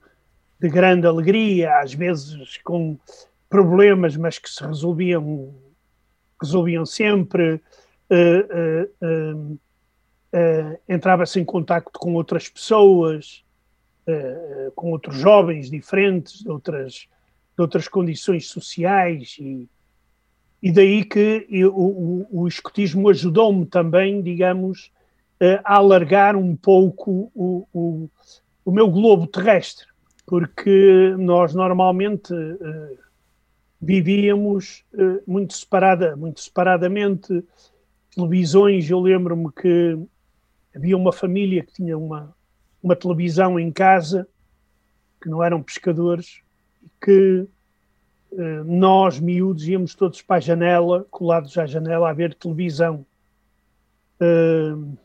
de 0.60 0.70
grande 0.70 1.06
alegria, 1.06 1.80
às 1.80 1.94
vezes 1.94 2.58
com 2.64 2.98
problemas, 3.50 4.16
mas 4.16 4.38
que 4.38 4.50
se 4.50 4.64
resolviam, 4.64 5.54
resolviam 6.42 6.86
sempre. 6.86 7.62
Uh, 8.10 9.60
entrava-se 10.88 11.40
em 11.40 11.46
contacto 11.46 11.98
com 11.98 12.14
outras 12.14 12.48
pessoas, 12.50 13.44
com 14.76 14.92
outros 14.92 15.16
jovens 15.16 15.70
diferentes, 15.70 16.44
de 16.44 16.50
outras, 16.50 16.94
de 16.94 17.62
outras 17.62 17.88
condições 17.88 18.48
sociais 18.48 19.38
e, 19.40 19.68
e 20.62 20.72
daí 20.72 21.04
que 21.04 21.48
eu, 21.50 21.74
o, 21.76 22.28
o, 22.30 22.48
escotismo 22.48 23.10
ajudou-me 23.10 23.66
também, 23.66 24.22
digamos, 24.22 24.92
a 25.64 25.76
alargar 25.76 26.36
um 26.36 26.56
pouco 26.56 27.32
o, 27.34 27.68
o, 27.74 28.10
o 28.66 28.72
meu 28.72 28.90
globo 28.90 29.28
terrestre, 29.28 29.86
porque 30.26 31.16
nós 31.18 31.54
normalmente 31.54 32.34
uh, 32.34 32.98
vivíamos 33.80 34.84
uh, 34.94 35.22
muito, 35.26 35.54
separada, 35.54 36.16
muito 36.16 36.42
separadamente. 36.42 37.44
Televisões, 38.18 38.90
eu 38.90 39.00
lembro-me 39.00 39.52
que 39.52 39.96
havia 40.76 40.98
uma 40.98 41.12
família 41.12 41.64
que 41.64 41.72
tinha 41.74 41.96
uma, 41.96 42.36
uma 42.82 42.96
televisão 42.96 43.60
em 43.60 43.72
casa, 43.72 44.28
que 45.22 45.30
não 45.30 45.44
eram 45.44 45.62
pescadores, 45.62 46.42
e 46.84 46.90
que 47.00 47.48
eh, 48.32 48.64
nós, 48.66 49.20
miúdos, 49.20 49.68
íamos 49.68 49.94
todos 49.94 50.20
para 50.24 50.38
a 50.38 50.40
janela, 50.40 51.06
colados 51.12 51.56
à 51.60 51.68
janela, 51.68 52.10
a 52.10 52.14
ver 52.14 52.34
televisão. 52.34 53.06
Uh, 54.20 54.98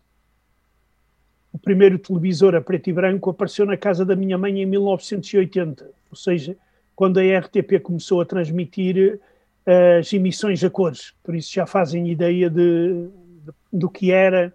o 1.52 1.58
primeiro 1.58 1.98
televisor 1.98 2.54
a 2.54 2.62
preto 2.62 2.88
e 2.88 2.94
branco 2.94 3.28
apareceu 3.28 3.66
na 3.66 3.76
casa 3.76 4.06
da 4.06 4.16
minha 4.16 4.38
mãe 4.38 4.62
em 4.62 4.64
1980, 4.64 5.90
ou 6.10 6.16
seja, 6.16 6.56
quando 6.96 7.18
a 7.18 7.38
RTP 7.38 7.78
começou 7.82 8.22
a 8.22 8.24
transmitir 8.24 9.20
as 9.66 10.12
emissões 10.12 10.62
a 10.64 10.70
cores. 10.70 11.14
Por 11.22 11.34
isso 11.34 11.52
já 11.52 11.66
fazem 11.66 12.08
ideia 12.08 12.50
de, 12.50 13.08
de 13.44 13.52
do 13.72 13.88
que 13.88 14.10
era 14.10 14.52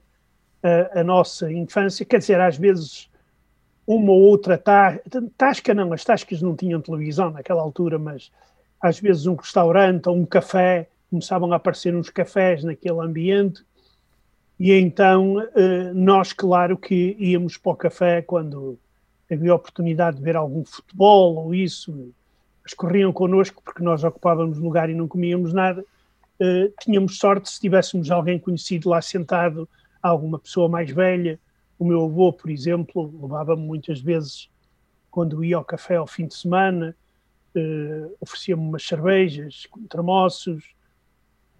a, 0.61 0.99
a 0.99 1.03
nossa 1.03 1.51
infância. 1.51 2.05
Quer 2.05 2.19
dizer, 2.19 2.39
às 2.39 2.57
vezes 2.57 3.09
uma 3.87 4.11
ou 4.11 4.21
outra 4.21 4.61
tasca, 5.37 5.73
não, 5.73 5.93
as 5.93 6.03
tascas 6.03 6.41
não 6.41 6.55
tinham 6.55 6.81
televisão 6.81 7.31
naquela 7.31 7.61
altura, 7.61 7.97
mas 7.97 8.29
às 8.81 8.99
vezes 8.99 9.25
um 9.25 9.35
restaurante 9.35 10.09
ou 10.09 10.15
um 10.15 10.25
café, 10.25 10.89
começavam 11.09 11.53
a 11.53 11.55
aparecer 11.55 11.95
uns 11.95 12.09
cafés 12.09 12.65
naquele 12.65 12.99
ambiente, 12.99 13.63
e 14.59 14.73
então 14.73 15.39
eh, 15.55 15.93
nós, 15.93 16.33
claro 16.33 16.77
que 16.77 17.15
íamos 17.17 17.57
para 17.57 17.71
o 17.71 17.75
café 17.75 18.21
quando, 18.21 18.77
havia 19.31 19.55
oportunidade 19.55 20.17
de 20.17 20.23
ver 20.23 20.35
algum 20.35 20.65
futebol 20.65 21.35
ou 21.37 21.55
isso, 21.55 22.13
mas 22.67 22.73
corriam 22.73 23.13
connosco 23.13 23.61
porque 23.63 23.81
nós 23.81 24.03
ocupávamos 24.03 24.57
lugar 24.57 24.89
e 24.89 24.93
não 24.93 25.07
comíamos 25.07 25.53
nada. 25.53 25.85
Uh, 26.37 26.69
tínhamos 26.81 27.17
sorte 27.17 27.49
se 27.49 27.61
tivéssemos 27.61 28.11
alguém 28.11 28.37
conhecido 28.37 28.89
lá 28.89 29.01
sentado, 29.01 29.69
alguma 30.03 30.37
pessoa 30.37 30.67
mais 30.67 30.91
velha. 30.91 31.39
O 31.79 31.85
meu 31.85 32.03
avô, 32.03 32.33
por 32.33 32.51
exemplo, 32.51 33.09
levava-me 33.21 33.61
muitas 33.61 34.01
vezes, 34.01 34.49
quando 35.09 35.45
ia 35.45 35.55
ao 35.55 35.63
café 35.63 35.95
ao 35.95 36.05
fim 36.05 36.27
de 36.27 36.35
semana, 36.35 36.93
uh, 37.55 38.13
oferecia-me 38.19 38.61
umas 38.61 38.83
cervejas 38.83 39.65
com 39.67 39.81
termossos, 39.83 40.65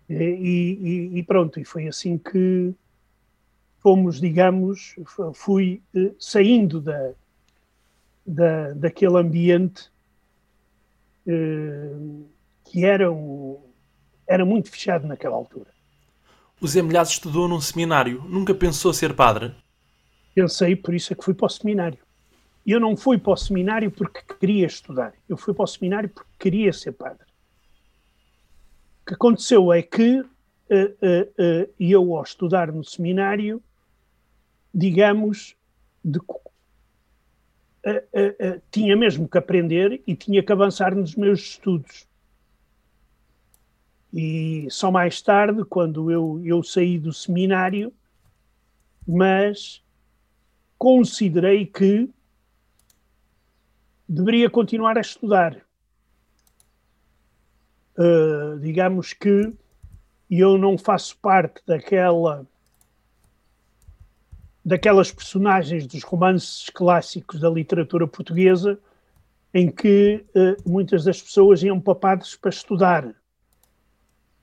e, 0.09 0.13
e, 0.13 1.19
e, 1.19 1.23
pronto, 1.23 1.57
e 1.57 1.63
foi 1.63 1.87
assim 1.87 2.17
que 2.17 2.73
fomos, 3.79 4.19
digamos, 4.19 4.95
fui 5.33 5.81
uh, 5.95 6.13
saindo 6.19 6.81
da, 6.81 7.13
da, 8.25 8.73
daquele 8.73 9.17
ambiente 9.17 9.83
uh, 9.83 9.96
que 12.63 12.85
era, 12.85 13.11
um, 13.11 13.59
era 14.27 14.45
muito 14.45 14.69
fechado 14.69 15.07
naquela 15.07 15.35
altura. 15.35 15.69
O 16.59 16.67
Zé 16.67 16.81
Milhazes 16.81 17.13
estudou 17.13 17.47
num 17.47 17.61
seminário. 17.61 18.23
Nunca 18.27 18.53
pensou 18.53 18.93
ser 18.93 19.13
padre? 19.13 19.53
Pensei, 20.33 20.75
por 20.75 20.93
isso 20.93 21.13
é 21.13 21.15
que 21.15 21.23
fui 21.23 21.33
para 21.33 21.45
o 21.45 21.49
seminário. 21.49 21.99
Eu 22.65 22.79
não 22.79 22.97
fui 22.97 23.17
para 23.17 23.33
o 23.33 23.37
seminário 23.37 23.91
porque 23.91 24.21
queria 24.39 24.65
estudar. 24.65 25.13
Eu 25.29 25.37
fui 25.37 25.53
para 25.53 25.63
o 25.63 25.67
seminário 25.67 26.09
porque 26.09 26.29
queria 26.39 26.73
ser 26.73 26.91
padre. 26.93 27.25
O 29.01 29.07
que 29.07 29.13
aconteceu 29.13 29.71
é 29.71 29.81
que 29.81 30.19
uh, 30.19 30.25
uh, 30.25 31.65
uh, 31.65 31.73
eu, 31.79 32.15
ao 32.15 32.23
estudar 32.23 32.71
no 32.71 32.83
seminário, 32.83 33.61
digamos, 34.73 35.55
de, 36.03 36.19
tinha 38.71 38.95
mesmo 38.95 39.27
que 39.27 39.37
aprender 39.37 40.01
e 40.05 40.15
tinha 40.15 40.43
que 40.43 40.51
avançar 40.51 40.95
nos 40.95 41.15
meus 41.15 41.39
estudos. 41.39 42.07
E 44.13 44.67
só 44.69 44.89
mais 44.91 45.21
tarde, 45.21 45.63
quando 45.65 46.09
eu, 46.11 46.41
eu 46.43 46.63
saí 46.63 46.97
do 46.97 47.13
seminário, 47.13 47.93
mas 49.07 49.83
considerei 50.77 51.65
que 51.65 52.09
deveria 54.07 54.49
continuar 54.49 54.97
a 54.97 55.01
estudar. 55.01 55.57
Uh, 57.97 58.59
digamos 58.59 59.13
que 59.13 59.53
eu 60.29 60.57
não 60.57 60.77
faço 60.77 61.17
parte 61.17 61.61
daquela 61.65 62.45
daquelas 64.67 65.09
personagens 65.09 65.87
dos 65.87 66.03
romances 66.03 66.69
clássicos 66.69 67.39
da 67.39 67.49
literatura 67.49 68.05
portuguesa 68.05 68.77
em 69.53 69.71
que 69.71 70.25
uh, 70.35 70.69
muitas 70.69 71.05
das 71.05 71.21
pessoas 71.21 71.63
iam 71.63 71.79
para 71.79 71.95
padres 71.95 72.35
para 72.35 72.49
estudar. 72.49 73.15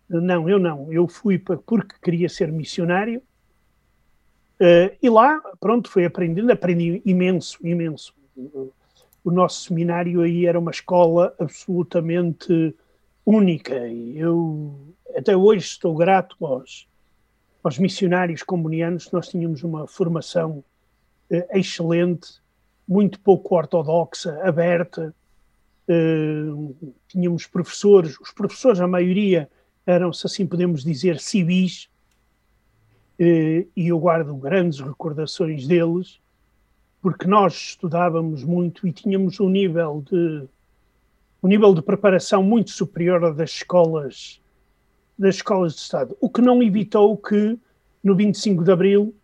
Não, 0.08 0.48
eu 0.48 0.58
não. 0.58 0.90
Eu 0.90 1.06
fui 1.06 1.38
para, 1.38 1.58
porque 1.58 1.94
queria 2.02 2.30
ser 2.30 2.50
missionário 2.50 3.20
uh, 4.62 4.96
e 5.02 5.10
lá, 5.10 5.42
pronto, 5.60 5.90
fui 5.90 6.06
aprendendo, 6.06 6.50
aprendi 6.50 7.02
imenso, 7.04 7.58
imenso 7.62 8.14
o 9.22 9.30
nosso 9.30 9.64
seminário 9.64 10.22
aí 10.22 10.46
era 10.46 10.58
uma 10.58 10.70
escola 10.70 11.34
absolutamente 11.38 12.74
única 13.26 13.86
e 13.88 14.18
eu 14.18 14.94
até 15.14 15.36
hoje 15.36 15.66
estou 15.66 15.94
grato 15.94 16.34
aos, 16.46 16.88
aos 17.64 17.78
missionários 17.78 18.42
comunianos, 18.42 19.10
nós 19.10 19.28
tínhamos 19.28 19.62
uma 19.62 19.86
formação 19.86 20.62
eh, 21.30 21.48
excelente, 21.58 22.42
muito 22.86 23.18
pouco 23.18 23.56
ortodoxa, 23.56 24.38
aberta, 24.44 25.14
eh, 25.88 26.44
tínhamos 27.08 27.46
professores, 27.46 28.20
os 28.20 28.30
professores, 28.32 28.80
a 28.80 28.86
maioria 28.86 29.48
eram, 29.86 30.12
se 30.12 30.26
assim 30.26 30.46
podemos 30.46 30.84
dizer, 30.84 31.18
civis, 31.18 31.88
eh, 33.18 33.66
e 33.74 33.88
eu 33.88 33.98
guardo 33.98 34.34
grandes 34.34 34.80
recordações 34.80 35.66
deles, 35.66 36.20
porque 37.00 37.26
nós 37.26 37.54
estudávamos 37.54 38.44
muito 38.44 38.86
e 38.86 38.92
tínhamos 38.92 39.40
um 39.40 39.48
nível 39.48 40.04
de 40.10 40.46
um 41.42 41.48
nível 41.48 41.74
de 41.74 41.82
preparação 41.82 42.42
muito 42.42 42.70
superior 42.70 43.22
ao 43.22 43.34
das 43.34 43.50
escolas 43.50 44.40
das 45.18 45.36
escolas 45.36 45.74
de 45.74 45.80
Estado, 45.80 46.16
o 46.20 46.28
que 46.28 46.40
não 46.40 46.62
evitou 46.62 47.16
que 47.16 47.58
no 48.02 48.14
25 48.14 48.64
de 48.64 48.72
Abril 48.72 49.14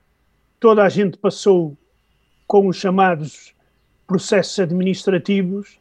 toda 0.58 0.84
a 0.84 0.88
gente 0.88 1.16
passou 1.16 1.76
com 2.46 2.66
os 2.66 2.76
chamados 2.76 3.54
processos 4.06 4.58
administrativos 4.58 5.78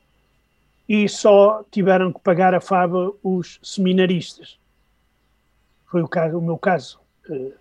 e 0.87 1.07
só 1.07 1.63
tiveram 1.71 2.11
que 2.11 2.19
pagar 2.19 2.53
a 2.53 2.61
fava 2.61 3.13
os 3.23 3.59
seminaristas. 3.61 4.57
Foi 5.85 6.01
o, 6.01 6.07
caso, 6.07 6.37
o 6.37 6.41
meu 6.41 6.57
caso, 6.57 6.99
eh, 7.29 7.53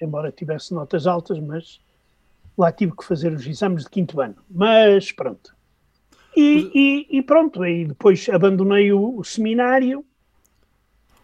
embora 0.00 0.32
tivesse 0.32 0.72
notas 0.72 1.06
altas, 1.06 1.38
mas 1.38 1.80
lá 2.56 2.72
tive 2.72 2.92
que 2.96 3.04
fazer 3.04 3.32
os 3.32 3.46
exames 3.46 3.84
de 3.84 3.90
quinto 3.90 4.20
ano. 4.20 4.36
Mas 4.50 5.12
pronto. 5.12 5.54
E, 6.36 6.70
e, 7.10 7.18
e 7.18 7.22
pronto, 7.22 7.62
aí 7.62 7.84
depois 7.84 8.28
abandonei 8.28 8.92
o, 8.92 9.18
o 9.18 9.24
seminário. 9.24 10.04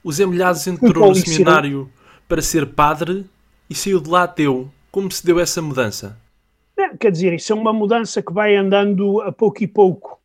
O 0.02 0.12
Zé 0.12 0.24
Milhazes 0.26 0.66
entrou 0.66 1.08
no 1.08 1.14
seminário 1.14 1.90
para 2.28 2.40
ser 2.40 2.66
padre 2.66 3.26
e 3.68 3.74
saiu 3.74 4.00
de 4.00 4.08
lá 4.08 4.24
ateu. 4.24 4.70
Como 4.90 5.10
se 5.10 5.24
deu 5.24 5.38
essa 5.38 5.60
mudança? 5.60 6.16
É, 6.76 6.96
quer 6.96 7.10
dizer, 7.10 7.32
isso 7.32 7.52
é 7.52 7.56
uma 7.56 7.72
mudança 7.72 8.22
que 8.22 8.32
vai 8.32 8.54
andando 8.54 9.20
a 9.22 9.32
pouco 9.32 9.62
e 9.62 9.66
pouco. 9.66 10.20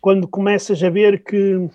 Quando 0.00 0.28
começas 0.28 0.82
a 0.82 0.90
ver 0.90 1.22
que 1.22 1.68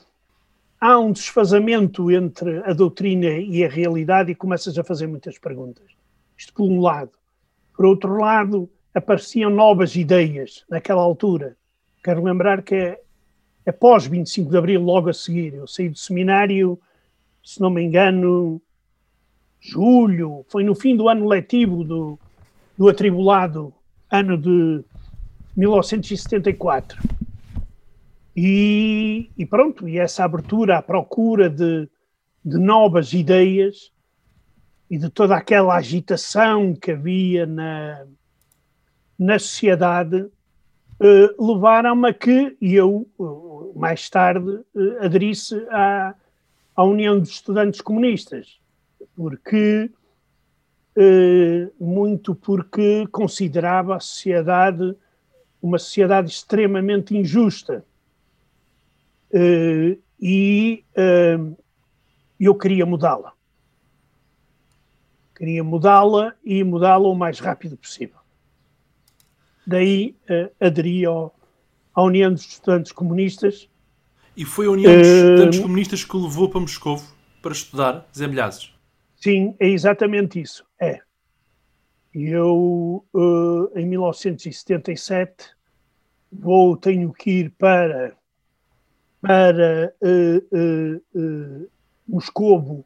há 0.80 1.00
um 1.00 1.12
desfazamento 1.12 2.12
entre 2.12 2.60
a 2.64 2.74
doutrina 2.74 3.30
e 3.30 3.64
a 3.64 3.70
realidade 3.70 4.32
e 4.32 4.36
começas 4.36 4.78
a 4.78 4.84
fazer 4.84 5.08
muitas 5.08 5.38
perguntas. 5.38 5.86
Isto 6.38 6.54
por 6.54 6.64
um 6.64 6.82
lado. 6.82 7.12
Por 7.76 7.86
outro 7.86 8.18
lado, 8.18 8.70
apareciam 8.94 9.50
novas 9.50 9.96
ideias 9.96 10.66
naquela 10.70 11.02
altura. 11.02 11.56
Quero 12.04 12.24
lembrar 12.24 12.62
que 12.64 13.00
é, 13.66 13.70
é 13.70 13.72
pós 13.72 14.06
25 14.06 14.50
de 14.50 14.58
Abril, 14.58 14.82
logo 14.82 15.10
a 15.10 15.14
seguir. 15.14 15.54
Eu 15.54 15.68
saí 15.68 15.90
do 15.90 15.98
seminário, 15.98 16.80
se 17.44 17.60
não 17.60 17.70
me 17.70 17.84
engano, 17.84 18.62
julho, 19.60 20.46
foi 20.50 20.64
no 20.64 20.76
fim 20.76 20.96
do 20.96 21.08
ano 21.08 21.28
letivo 21.28 21.84
do, 21.84 22.20
do 22.78 22.90
atribulado 22.90 23.74
ano 24.10 24.38
de 24.38 24.84
1974. 25.56 27.00
E, 28.36 29.30
e 29.38 29.46
pronto, 29.46 29.88
e 29.88 30.00
essa 30.00 30.24
abertura 30.24 30.78
à 30.78 30.82
procura 30.82 31.50
de, 31.50 31.88
de 32.44 32.58
novas 32.58 33.14
ideias 33.14 33.92
e 34.90 34.98
de 34.98 35.10
toda 35.10 35.36
aquela 35.36 35.76
agitação 35.76 36.74
que 36.74 36.92
havia 36.92 37.46
na, 37.46 38.06
na 39.18 39.38
sociedade 39.38 40.28
eh, 41.04 41.34
levaram-me 41.40 42.10
a 42.10 42.14
que 42.14 42.56
eu, 42.62 43.08
eh, 43.20 43.80
mais 43.80 44.08
tarde, 44.08 44.60
eh, 44.76 45.06
aderisse 45.06 45.56
à, 45.72 46.14
à 46.76 46.84
União 46.84 47.20
dos 47.20 47.30
Estudantes 47.32 47.82
Comunistas, 47.82 48.60
porque 49.16 49.90
muito 51.80 52.36
porque 52.36 53.08
considerava 53.08 53.96
a 53.96 54.00
sociedade 54.00 54.94
uma 55.62 55.80
sociedade 55.80 56.30
extremamente 56.30 57.16
injusta. 57.16 57.86
e 60.22 60.84
eu 62.40 62.56
queria 62.56 62.86
mudá-la 62.86 63.34
queria 65.42 65.64
mudá-la 65.64 66.36
e 66.44 66.64
mudá-la 66.64 67.08
o 67.08 67.16
mais 67.16 67.40
rápido 67.40 67.76
possível. 67.76 68.21
Daí 69.66 70.16
uh, 70.30 70.52
aderi 70.66 71.06
ao, 71.06 71.34
à 71.94 72.04
União 72.04 72.32
dos 72.32 72.46
Estudantes 72.46 72.92
Comunistas. 72.92 73.70
E 74.36 74.46
foi 74.46 74.66
a 74.66 74.72
União 74.72 74.92
dos 74.92 75.08
uh, 75.08 75.12
Estudantes 75.12 75.60
Comunistas 75.60 76.04
que 76.04 76.16
o 76.16 76.24
levou 76.24 76.50
para 76.50 76.62
Moscou 76.62 77.02
para 77.42 77.52
estudar 77.52 78.08
Zé 78.16 78.28
Milhazes? 78.28 78.74
Sim, 79.16 79.56
é 79.60 79.68
exatamente 79.68 80.40
isso. 80.40 80.66
É. 80.80 81.00
Eu, 82.14 83.06
uh, 83.14 83.80
em 83.80 83.86
1977, 83.86 85.50
vou, 86.32 86.76
tenho 86.76 87.14
que 87.14 87.32
ir 87.32 87.52
para, 87.52 88.16
para 89.22 89.94
uh, 90.02 91.70
Moscovo 92.08 92.86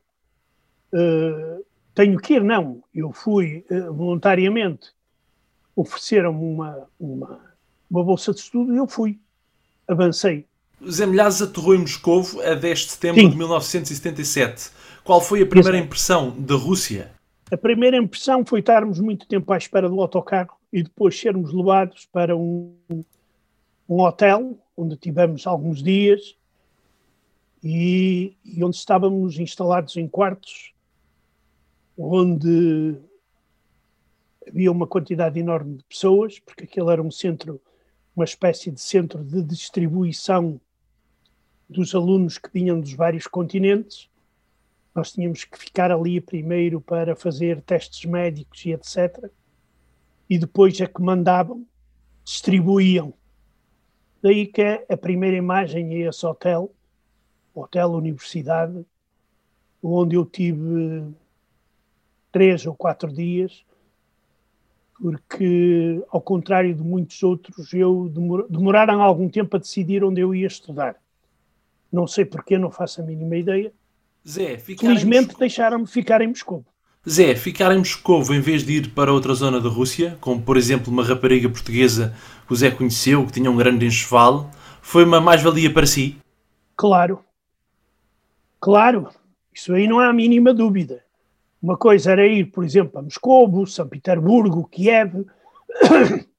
tenho 1.94 2.18
que 2.20 2.36
ir, 2.36 2.44
não. 2.44 2.82
Eu 2.94 3.12
fui 3.12 3.66
voluntariamente. 3.70 4.94
Ofereceram-me 5.76 6.44
uma, 6.44 6.88
uma, 7.00 7.40
uma 7.90 8.04
bolsa 8.04 8.34
de 8.34 8.40
estudo 8.40 8.74
e 8.74 8.78
eu 8.78 8.88
fui. 8.88 9.20
Avancei. 9.88 10.46
Zé 10.90 11.06
Milhazes 11.06 11.42
aterrou 11.42 11.76
em 11.76 11.80
Moscou 11.80 12.24
a 12.44 12.54
10 12.54 12.80
de 12.80 12.92
setembro 12.92 13.22
Sim. 13.22 13.30
de 13.30 13.38
1977. 13.38 14.72
Qual 15.04 15.22
foi 15.22 15.42
a 15.42 15.46
primeira 15.46 15.78
Exato. 15.78 15.88
impressão 15.88 16.42
da 16.42 16.56
Rússia? 16.56 17.12
A 17.52 17.58
primeira 17.58 17.98
impressão 17.98 18.44
foi 18.46 18.60
estarmos 18.60 19.00
muito 19.00 19.28
tempo 19.28 19.52
à 19.54 19.58
espera 19.58 19.88
do 19.88 20.02
autocarro 20.02 20.58
e 20.74 20.82
depois 20.82 21.20
sermos 21.20 21.54
levados 21.54 22.08
para 22.12 22.36
um, 22.36 22.76
um 23.88 24.00
hotel 24.02 24.58
onde 24.76 24.98
tivemos 24.98 25.46
alguns 25.46 25.82
dias 25.84 26.36
e, 27.64 28.36
e 28.44 28.64
onde 28.64 28.76
estávamos 28.76 29.40
instalados 29.40 29.96
em 29.96 30.08
quartos 30.08 30.74
onde 31.98 32.96
havia 34.48 34.72
uma 34.72 34.88
quantidade 34.88 35.40
enorme 35.40 35.78
de 35.78 35.84
pessoas, 35.84 36.40
porque 36.40 36.66
aquele 36.66 36.90
era 36.92 37.02
um 37.02 37.12
centro, 37.12 37.62
uma 38.16 38.26
espécie 38.26 38.72
de 38.72 38.80
centro 38.82 39.24
de 39.24 39.44
distribuição 39.44 40.60
dos 41.70 41.94
alunos 41.96 42.38
que 42.38 42.50
vinham 42.54 42.80
dos 42.80 42.94
vários 42.94 43.28
continentes. 43.28 44.10
Nós 44.94 45.12
tínhamos 45.12 45.44
que 45.44 45.58
ficar 45.58 45.92
ali 45.92 46.22
primeiro 46.22 46.80
para 46.80 47.16
fazer 47.16 47.62
testes 47.62 48.06
médicos 48.06 48.64
e 48.66 48.72
etc. 48.72 49.30
E 50.30 50.38
depois 50.38 50.80
é 50.80 50.88
que 50.88 51.02
mandavam, 51.02 51.66
distribuíam. 52.24 53.14
Daí 54.22 54.48
que 54.48 54.62
é 54.62 54.86
a 54.90 54.98
primeira 54.98 55.36
imagem 55.36 55.96
é 55.96 56.08
esse 56.08 56.26
hotel, 56.26 56.74
Hotel 57.54 57.92
Universidade, 57.92 58.86
onde 59.82 60.16
eu 60.16 60.26
tive 60.26 61.14
três 62.32 62.66
ou 62.66 62.76
quatro 62.76 63.12
dias, 63.12 63.65
porque, 65.00 66.02
ao 66.10 66.22
contrário 66.22 66.74
de 66.74 66.82
muitos 66.82 67.22
outros, 67.22 67.74
eu 67.74 68.10
demor 68.10 68.48
demoraram 68.50 69.02
algum 69.02 69.30
tempo 69.30 69.56
a 69.56 69.60
decidir 69.60 70.04
onde 70.04 70.22
eu 70.22 70.34
ia 70.34 70.48
estudar. 70.48 70.96
Não 71.92 72.08
sei 72.08 72.26
porquê, 72.26 72.58
não 72.58 72.72
faço 72.72 73.02
a 73.02 73.04
mínima 73.04 73.36
ideia. 73.36 73.72
Zé, 74.28 74.58
Felizmente 74.58 75.38
deixaram-me 75.38 75.86
ficar 75.86 76.22
em 76.22 76.28
Moscou. 76.28 76.66
Zé, 77.08 77.36
ficar 77.36 77.72
em 77.72 77.78
Moscou 77.78 78.22
em 78.34 78.40
vez 78.40 78.64
de 78.64 78.74
ir 78.78 78.90
para 78.90 79.14
outra 79.14 79.34
zona 79.36 79.62
da 79.62 79.70
Rússia, 79.70 80.18
como 80.20 80.42
por 80.42 80.58
exemplo 80.58 80.92
uma 80.92 81.04
rapariga 81.04 81.48
portuguesa 81.48 82.16
que 82.48 82.54
o 82.54 82.56
Zé 82.56 82.72
conheceu, 82.72 83.26
que 83.26 83.34
tinha 83.34 83.52
um 83.52 83.56
grande 83.56 83.86
enxoval, 83.86 84.50
foi 84.82 85.04
uma 85.04 85.22
mais-valia 85.22 85.72
para 85.72 85.86
si? 85.86 86.18
Claro. 86.76 87.24
Claro. 88.60 89.10
Isso 89.54 89.74
aí 89.74 89.88
não 89.88 90.00
há 90.00 90.10
a 90.10 90.14
mínima 90.14 90.54
dúvida. 90.54 91.05
Uma 91.66 91.76
coisa 91.76 92.12
era 92.12 92.28
ir, 92.28 92.52
por 92.52 92.64
exemplo, 92.64 93.00
a 93.00 93.02
Moscou, 93.02 93.66
São 93.66 93.88
Petersburgo, 93.88 94.68
Kiev. 94.68 95.26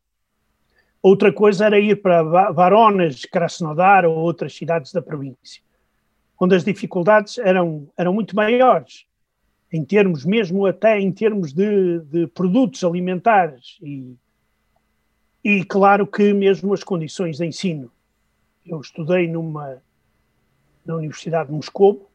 Outra 1.03 1.33
coisa 1.33 1.67
era 1.67 1.81
ir 1.81 2.01
para 2.01 2.23
Varonas, 2.53 3.25
Krasnodar 3.25 4.05
ou 4.05 4.17
outras 4.19 4.55
cidades 4.55 4.93
da 4.93 5.03
província, 5.03 5.61
onde 6.41 6.55
as 6.55 6.63
dificuldades 6.63 7.39
eram, 7.39 7.89
eram 7.97 8.15
muito 8.15 8.37
maiores, 8.37 9.05
em 9.73 9.85
termos, 9.85 10.25
mesmo 10.25 10.65
até 10.65 11.01
em 11.01 11.11
termos 11.11 11.53
de, 11.53 11.99
de 12.03 12.29
produtos 12.29 12.85
alimentares. 12.85 13.79
E, 13.83 14.15
e 15.43 15.65
claro 15.65 16.07
que 16.07 16.33
mesmo 16.33 16.73
as 16.73 16.85
condições 16.85 17.39
de 17.39 17.47
ensino. 17.47 17.91
Eu 18.65 18.81
estudei 18.81 19.27
numa, 19.27 19.83
na 20.85 20.95
Universidade 20.95 21.49
de 21.49 21.57
Moscou, 21.57 22.09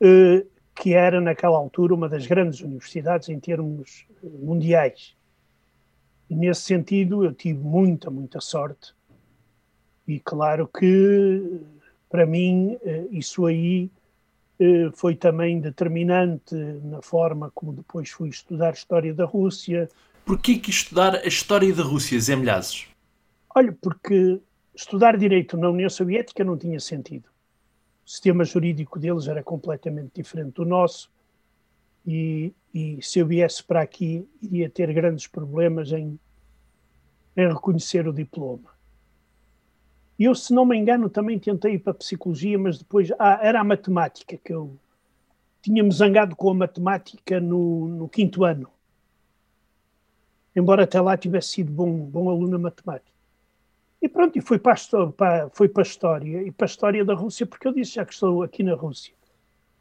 eh, 0.00 0.44
que 0.80 0.94
era 0.94 1.20
naquela 1.20 1.58
altura 1.58 1.94
uma 1.94 2.08
das 2.08 2.26
grandes 2.26 2.62
universidades 2.62 3.28
em 3.28 3.38
termos 3.38 4.06
eh, 4.24 4.28
mundiais. 4.42 5.14
E 6.30 6.34
nesse 6.34 6.62
sentido 6.62 7.22
eu 7.22 7.34
tive 7.34 7.58
muita, 7.58 8.10
muita 8.10 8.40
sorte. 8.40 8.94
E 10.08 10.18
claro 10.18 10.66
que, 10.66 11.60
para 12.08 12.24
mim, 12.24 12.78
eh, 12.82 13.06
isso 13.10 13.44
aí 13.44 13.90
eh, 14.58 14.90
foi 14.94 15.14
também 15.14 15.60
determinante 15.60 16.54
na 16.54 17.02
forma 17.02 17.52
como 17.54 17.74
depois 17.74 18.08
fui 18.08 18.30
estudar 18.30 18.70
a 18.70 18.72
história 18.72 19.12
da 19.12 19.26
Rússia. 19.26 19.86
Porquê 20.24 20.58
que 20.58 20.70
estudar 20.70 21.14
a 21.14 21.26
história 21.26 21.74
da 21.74 21.82
Rússia, 21.82 22.18
Zé 22.18 22.34
Milhazes? 22.34 22.86
Olha, 23.54 23.76
porque 23.82 24.40
estudar 24.74 25.18
direito 25.18 25.58
na 25.58 25.68
União 25.68 25.90
Soviética 25.90 26.42
não 26.42 26.56
tinha 26.56 26.80
sentido. 26.80 27.28
O 28.10 28.12
sistema 28.12 28.44
jurídico 28.44 28.98
deles 28.98 29.28
era 29.28 29.40
completamente 29.40 30.10
diferente 30.16 30.54
do 30.54 30.64
nosso 30.64 31.08
e, 32.04 32.52
e 32.74 33.00
se 33.00 33.20
eu 33.20 33.26
viesse 33.28 33.62
para 33.62 33.82
aqui 33.82 34.28
iria 34.42 34.68
ter 34.68 34.92
grandes 34.92 35.28
problemas 35.28 35.92
em, 35.92 36.18
em 37.36 37.48
reconhecer 37.48 38.08
o 38.08 38.12
diploma. 38.12 38.68
Eu, 40.18 40.34
se 40.34 40.52
não 40.52 40.66
me 40.66 40.76
engano, 40.76 41.08
também 41.08 41.38
tentei 41.38 41.74
ir 41.74 41.78
para 41.78 41.92
a 41.92 41.94
psicologia, 41.94 42.58
mas 42.58 42.78
depois 42.78 43.12
ah, 43.16 43.38
era 43.40 43.60
a 43.60 43.64
matemática 43.64 44.36
que 44.36 44.52
eu 44.52 44.76
tinha-me 45.62 45.92
zangado 45.92 46.34
com 46.34 46.50
a 46.50 46.54
matemática 46.54 47.38
no, 47.38 47.86
no, 47.86 48.08
quinto 48.08 48.42
ano. 48.42 48.68
Embora 50.56 50.82
até 50.82 51.00
lá 51.00 51.16
tivesse 51.16 51.50
sido 51.50 51.70
bom, 51.70 51.96
bom 51.96 52.28
aluno 52.28 52.48
na 52.48 52.58
matemática. 52.58 53.19
E 54.02 54.08
pronto, 54.08 54.38
e 54.38 54.40
fui 54.40 54.58
para, 54.58 54.72
a, 54.72 55.06
para, 55.08 55.50
fui 55.50 55.68
para 55.68 55.82
a 55.82 55.86
história, 55.86 56.42
e 56.42 56.50
para 56.50 56.64
a 56.64 56.68
história 56.68 57.04
da 57.04 57.14
Rússia, 57.14 57.44
porque 57.44 57.68
eu 57.68 57.72
disse, 57.72 57.94
já 57.94 58.04
que 58.04 58.14
estou 58.14 58.42
aqui 58.42 58.62
na 58.62 58.74
Rússia, 58.74 59.12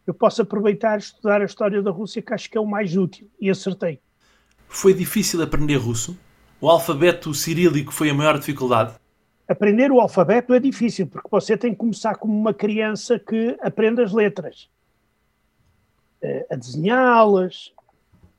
eu 0.06 0.14
posso 0.14 0.42
aproveitar 0.42 0.96
e 0.98 1.00
estudar 1.00 1.42
a 1.42 1.46
história 1.46 1.82
da 1.82 1.92
Rússia, 1.92 2.22
que 2.22 2.34
acho 2.34 2.50
que 2.50 2.58
é 2.58 2.62
o 2.62 2.66
mais 2.66 2.98
útil, 2.98 3.30
e 3.40 3.50
acertei. 3.50 4.02
Foi 4.68 4.94
difícil 4.94 5.42
aprender 5.42 5.78
russo? 5.78 6.18
O 6.60 6.70
alfabeto 6.70 7.34
cirílico 7.34 7.94
foi 7.94 8.10
a 8.10 8.14
maior 8.14 8.38
dificuldade? 8.38 8.96
Aprender 9.48 9.92
o 9.92 10.00
alfabeto 10.00 10.54
é 10.54 10.60
difícil, 10.60 11.08
porque 11.08 11.30
você 11.32 11.58
tem 11.58 11.72
que 11.72 11.78
começar 11.78 12.16
como 12.16 12.38
uma 12.38 12.54
criança 12.54 13.18
que 13.18 13.58
aprende 13.62 14.02
as 14.02 14.12
letras, 14.12 14.70
eh, 16.22 16.46
a 16.52 16.56
desenhá-las, 16.56 17.74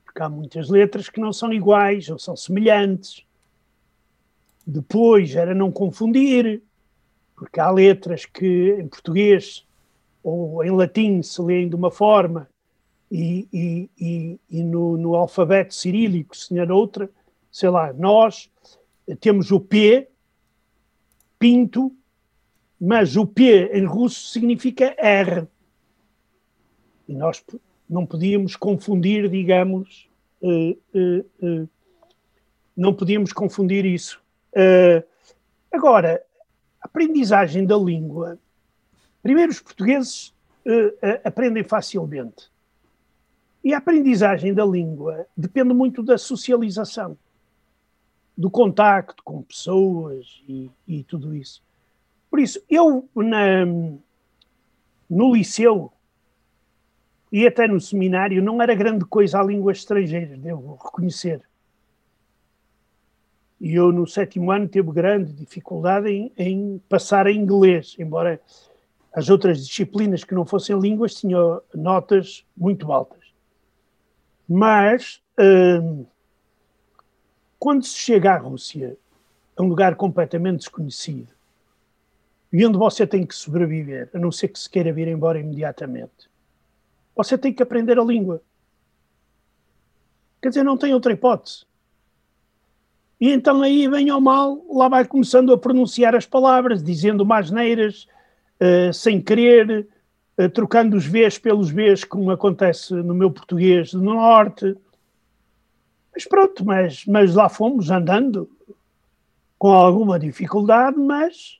porque 0.05 0.23
há 0.23 0.29
muitas 0.29 0.69
letras 0.69 1.09
que 1.09 1.21
não 1.21 1.33
são 1.33 1.53
iguais 1.53 2.09
ou 2.11 2.19
são 2.19 2.37
semelhantes. 2.37 3.25
Depois 4.71 5.35
era 5.35 5.53
não 5.53 5.73
confundir, 5.73 6.63
porque 7.35 7.59
há 7.59 7.69
letras 7.71 8.25
que 8.25 8.77
em 8.79 8.87
português 8.87 9.67
ou 10.23 10.63
em 10.63 10.71
latim 10.71 11.23
se 11.23 11.43
leem 11.43 11.69
de 11.69 11.75
uma 11.75 11.91
forma 11.91 12.49
e, 13.11 13.49
e, 13.53 13.91
e, 13.99 14.41
e 14.49 14.63
no, 14.63 14.97
no, 14.97 15.17
alfabeto 15.17 15.75
cirílico 15.75 16.37
se 16.37 16.49
tinha 16.49 16.73
outra, 16.73 17.11
sei 17.51 17.69
lá, 17.69 17.93
nós 17.93 18.49
temos 19.19 19.51
o 19.51 19.59
P, 19.59 20.09
pinto, 21.37 21.93
mas 22.81 23.17
o 23.17 23.27
P 23.27 23.73
em 23.73 23.85
russo 23.85 24.29
significa 24.29 24.95
R. 24.97 25.49
E 27.09 27.15
nós 27.15 27.45
não 27.89 28.07
podíamos 28.07 28.55
confundir, 28.55 29.29
digamos, 29.29 30.09
uh, 30.41 30.79
uh, 30.95 31.27
uh, 31.43 31.69
não 32.77 32.95
podíamos 32.95 33.33
confundir 33.33 33.85
isso. 33.85 34.23
Agora, 35.73 36.23
a 36.81 36.87
aprendizagem 36.87 37.65
da 37.65 37.77
língua 37.77 38.39
Primeiro, 39.23 39.53
os 39.53 39.61
portugueses 39.61 40.29
uh, 40.65 40.89
uh, 40.89 41.21
aprendem 41.25 41.63
facilmente. 41.63 42.51
E 43.63 43.75
a 43.75 43.79
aprendizagem 43.79 44.55
da 44.55 44.65
língua 44.65 45.27
depende 45.37 45.75
muito 45.75 46.03
da 46.03 46.17
socialização, 46.17 47.17
do 48.37 48.51
contacto 48.51 49.23
com 49.23 49.43
pessoas 49.43 50.43
e, 50.49 50.71
e 50.89 51.05
tudo 51.05 51.35
isso. 51.35 51.63
Por 52.31 52.41
isso, 52.41 52.63
eu 52.71 53.07
na, 53.15 53.67
no 55.11 55.35
liceu 55.35 55.93
e 57.31 57.47
até 57.47 57.69
no 57.69 57.81
seminário 57.81 58.43
não 58.43 58.63
era 58.63 58.75
grande 58.75 59.05
coisa 59.05 59.39
a 59.39 59.45
língua 59.45 59.73
estrangeira, 59.73 60.37
devo 60.39 60.79
reconhecer. 60.83 61.43
E 63.61 63.75
eu 63.75 63.93
no 63.93 64.07
sétimo 64.07 64.51
ano 64.51 64.67
tive 64.67 64.91
grande 64.91 65.33
dificuldade 65.33 66.09
em, 66.09 66.33
em 66.37 66.79
passar 66.89 67.27
a 67.27 67.33
inglês, 67.33 67.95
embora 67.99 68.41
as 69.13 69.29
outras 69.29 69.67
disciplinas 69.67 70.25
que 70.25 70.35
não 70.35 70.47
fossem 70.47 70.79
línguas 70.79 71.15
tinham 71.15 71.61
notas 71.75 72.47
muito 72.57 72.91
altas. 72.91 73.21
Mas, 74.49 75.23
hum, 75.39 76.07
quando 77.59 77.85
se 77.85 77.99
chega 77.99 78.33
à 78.33 78.39
Rússia, 78.39 78.97
é 79.57 79.63
um 79.63 79.67
lugar 79.67 79.95
completamente 79.95 80.61
desconhecido, 80.61 81.29
e 82.53 82.65
onde 82.67 82.79
você 82.79 83.07
tem 83.07 83.27
que 83.27 83.35
sobreviver, 83.35 84.11
a 84.15 84.19
não 84.19 84.33
ser 84.33 84.49
que 84.49 84.59
se 84.59 84.69
queira 84.69 84.93
vir 84.93 85.07
embora 85.07 85.39
imediatamente, 85.39 86.31
você 87.15 87.37
tem 87.37 87.53
que 87.53 87.63
aprender 87.63 87.99
a 87.99 88.05
língua. 88.05 88.43
Quer 90.41 90.49
dizer, 90.49 90.65
não 90.65 90.77
tem 90.77 90.95
outra 90.95 91.13
hipótese. 91.13 91.67
E 93.21 93.31
então 93.31 93.61
aí, 93.61 93.87
bem 93.87 94.11
ou 94.11 94.21
mal, 94.21 94.65
lá 94.73 94.89
vai 94.89 95.05
começando 95.05 95.53
a 95.53 95.59
pronunciar 95.59 96.15
as 96.15 96.25
palavras, 96.25 96.83
dizendo 96.83 97.27
mais 97.27 97.51
neiras, 97.51 98.07
uh, 98.59 98.93
sem 98.95 99.21
querer, 99.21 99.87
uh, 100.39 100.49
trocando 100.49 100.97
os 100.97 101.05
Vs 101.05 101.37
pelos 101.39 101.71
Bs, 101.71 102.05
como 102.05 102.31
acontece 102.31 102.95
no 102.95 103.15
meu 103.15 103.31
português 103.31 103.93
do 103.93 104.01
Norte. 104.01 104.75
Mas 106.15 106.27
pronto, 106.27 106.65
mas, 106.65 107.05
mas 107.05 107.35
lá 107.35 107.51
fomos 107.51 107.91
andando 107.91 108.49
com 109.59 109.69
alguma 109.69 110.19
dificuldade, 110.19 110.99
mas 110.99 111.59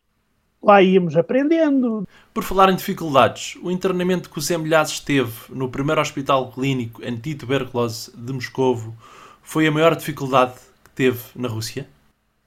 lá 0.63 0.81
íamos 0.81 1.15
aprendendo. 1.15 2.09
Por 2.33 2.43
falar 2.43 2.71
em 2.71 2.77
dificuldades, 2.77 3.59
o 3.63 3.71
internamento 3.71 4.31
que 4.31 4.39
o 4.39 4.43
Zé 4.43 4.57
Milhazes 4.57 4.99
teve 4.99 5.33
no 5.51 5.69
primeiro 5.69 6.01
hospital 6.01 6.51
clínico 6.51 7.03
anti-tuberculose 7.05 8.11
de 8.17 8.33
Moscovo 8.33 8.95
foi 9.43 9.67
a 9.67 9.71
maior 9.71 9.95
dificuldade 9.95 10.70
teve 10.95 11.21
na 11.37 11.49
Rússia? 11.49 11.89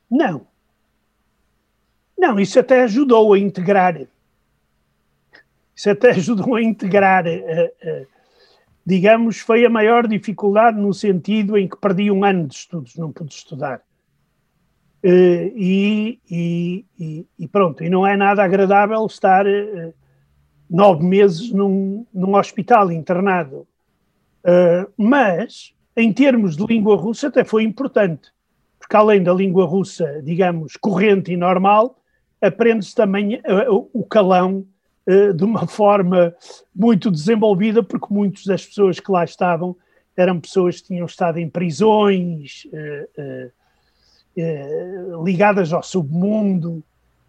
Não. 0.09 0.45
Não, 2.17 2.39
isso 2.39 2.59
até 2.59 2.83
ajudou 2.83 3.33
a 3.33 3.39
integrar. 3.39 3.99
Isso 5.75 5.89
até 5.89 6.11
ajudou 6.11 6.55
a 6.55 6.61
integrar. 6.61 7.25
Uh, 7.25 7.29
uh, 7.29 8.07
digamos, 8.85 9.39
foi 9.39 9.65
a 9.65 9.69
maior 9.69 10.07
dificuldade 10.07 10.79
no 10.79 10.93
sentido 10.93 11.57
em 11.57 11.67
que 11.67 11.75
perdi 11.75 12.11
um 12.11 12.23
ano 12.23 12.47
de 12.47 12.55
estudos, 12.55 12.95
não 12.95 13.11
pude 13.11 13.33
estudar. 13.33 13.81
Uh, 15.03 15.51
e, 15.57 16.19
e, 16.31 17.25
e, 17.37 17.47
pronto, 17.47 17.83
e 17.83 17.89
não 17.89 18.07
é 18.07 18.15
nada 18.15 18.41
agradável 18.43 19.05
estar 19.05 19.45
nove 20.69 21.03
meses 21.03 21.51
num, 21.51 22.05
num 22.13 22.35
hospital 22.35 22.89
internado. 22.91 23.67
Mas, 24.97 25.73
em 25.95 26.11
termos 26.11 26.55
de 26.55 26.65
língua 26.65 26.95
russa, 26.95 27.27
até 27.27 27.43
foi 27.43 27.63
importante, 27.63 28.29
porque 28.79 28.95
além 28.95 29.21
da 29.21 29.33
língua 29.33 29.65
russa, 29.65 30.21
digamos, 30.23 30.75
corrente 30.77 31.31
e 31.31 31.37
normal, 31.37 31.97
aprende-se 32.41 32.93
também 32.93 33.41
o 33.93 34.03
calão 34.03 34.65
eh, 35.05 35.33
de 35.33 35.43
uma 35.43 35.65
forma 35.67 36.33
muito 36.75 37.11
desenvolvida, 37.11 37.83
porque 37.83 38.13
muitas 38.13 38.45
das 38.45 38.65
pessoas 38.65 38.99
que 38.99 39.11
lá 39.11 39.23
estavam 39.23 39.75
eram 40.15 40.39
pessoas 40.39 40.79
que 40.79 40.87
tinham 40.87 41.05
estado 41.05 41.39
em 41.39 41.49
prisões, 41.49 42.67
eh, 42.71 43.49
eh, 44.37 45.05
ligadas 45.23 45.73
ao 45.73 45.81
submundo. 45.81 46.83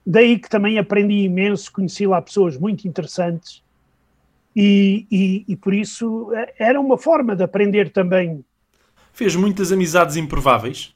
Daí 0.07 0.39
que 0.39 0.51
também 0.51 0.79
aprendi 0.79 1.25
imenso, 1.25 1.73
conheci 1.73 2.07
lá 2.07 2.21
pessoas 2.21 2.59
muito 2.59 2.87
interessantes 2.87 3.63
e, 4.55 5.07
e, 5.11 5.45
e, 5.49 5.57
por 5.57 5.73
isso 5.73 6.31
era 6.59 6.79
uma 6.79 6.99
forma 6.99 7.35
de 7.35 7.43
aprender 7.43 7.91
também. 7.91 8.45
Fez 9.15 9.35
muitas 9.35 9.73
amizades 9.73 10.17
improváveis? 10.17 10.95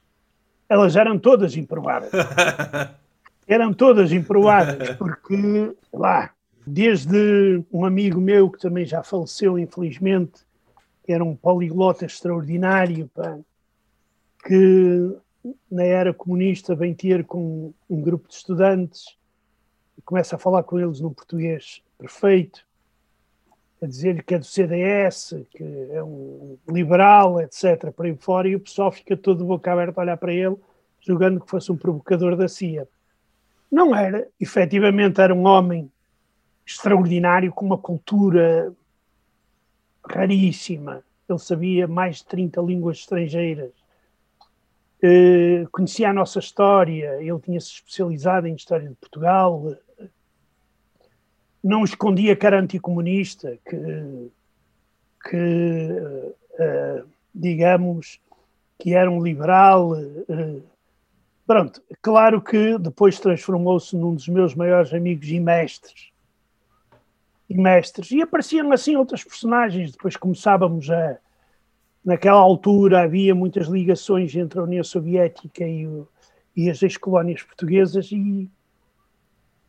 Elas 0.68 0.94
eram 0.94 1.18
todas 1.18 1.56
improváveis. 1.56 2.12
eram 3.48 3.72
todas 3.72 4.12
improváveis, 4.12 4.90
porque 4.96 5.74
lá 5.90 6.34
Desde 6.70 7.64
um 7.72 7.82
amigo 7.86 8.20
meu 8.20 8.50
que 8.50 8.60
também 8.60 8.84
já 8.84 9.02
faleceu, 9.02 9.58
infelizmente, 9.58 10.42
que 11.02 11.10
era 11.10 11.24
um 11.24 11.34
poliglota 11.34 12.04
extraordinário, 12.04 13.08
pá, 13.14 13.38
que 14.44 15.16
na 15.70 15.84
era 15.84 16.12
comunista 16.12 16.74
vem 16.74 16.94
ter 16.94 17.24
com 17.24 17.72
um 17.88 18.02
grupo 18.02 18.28
de 18.28 18.34
estudantes 18.34 19.16
e 19.96 20.02
começa 20.02 20.36
a 20.36 20.38
falar 20.38 20.62
com 20.62 20.78
eles 20.78 21.00
num 21.00 21.12
português 21.12 21.82
perfeito, 21.96 22.66
a 23.80 23.86
dizer-lhe 23.86 24.22
que 24.22 24.34
é 24.34 24.38
do 24.38 24.44
CDS, 24.44 25.34
que 25.50 25.62
é 25.92 26.02
um 26.02 26.58
liberal, 26.68 27.40
etc., 27.40 27.92
para 27.92 28.06
aí 28.06 28.16
fora, 28.16 28.48
e 28.48 28.56
o 28.56 28.60
pessoal 28.60 28.90
fica 28.90 29.16
todo 29.16 29.38
de 29.38 29.44
boca 29.44 29.72
aberta 29.72 30.00
a 30.00 30.02
olhar 30.02 30.16
para 30.16 30.32
ele, 30.32 30.56
julgando 31.00 31.40
que 31.40 31.48
fosse 31.48 31.70
um 31.70 31.76
provocador 31.76 32.36
da 32.36 32.48
CIA. 32.48 32.88
Não 33.70 33.94
era, 33.94 34.26
efetivamente 34.40 35.20
era 35.20 35.34
um 35.34 35.46
homem 35.46 35.90
extraordinário, 36.66 37.52
com 37.52 37.64
uma 37.64 37.78
cultura 37.78 38.72
raríssima. 40.04 41.02
Ele 41.28 41.38
sabia 41.38 41.86
mais 41.86 42.16
de 42.16 42.26
30 42.26 42.60
línguas 42.62 42.98
estrangeiras. 42.98 43.70
Uh, 45.02 45.68
conhecia 45.70 46.10
a 46.10 46.12
nossa 46.12 46.40
história, 46.40 47.22
ele 47.22 47.38
tinha-se 47.38 47.68
especializado 47.74 48.48
em 48.48 48.54
História 48.54 48.88
de 48.88 48.94
Portugal. 48.96 49.76
Não 51.62 51.84
escondia 51.84 52.36
que 52.36 52.46
era 52.46 52.60
anticomunista, 52.60 53.58
que, 53.68 54.30
que 55.28 55.90
uh, 56.58 57.08
digamos, 57.34 58.20
que 58.78 58.94
era 58.94 59.10
um 59.10 59.22
liberal. 59.22 59.92
Uh, 59.92 60.62
pronto, 61.46 61.82
claro 62.00 62.40
que 62.40 62.78
depois 62.78 63.18
transformou-se 63.18 63.96
num 63.96 64.14
dos 64.14 64.28
meus 64.28 64.54
maiores 64.54 64.92
amigos 64.94 65.28
e 65.28 65.40
mestres 65.40 66.12
e 67.48 67.56
mestres. 67.56 68.10
E 68.10 68.20
apareciam 68.20 68.70
assim 68.72 68.96
outras 68.96 69.24
personagens. 69.24 69.92
Depois 69.92 70.16
começávamos 70.16 70.90
a. 70.90 71.18
Naquela 72.04 72.38
altura 72.38 73.02
havia 73.02 73.34
muitas 73.34 73.66
ligações 73.66 74.34
entre 74.34 74.58
a 74.58 74.62
União 74.62 74.84
Soviética 74.84 75.66
e, 75.66 75.86
o, 75.86 76.08
e 76.56 76.70
as 76.70 76.82
ex-colónias 76.82 77.42
portuguesas 77.42 78.10
e, 78.12 78.48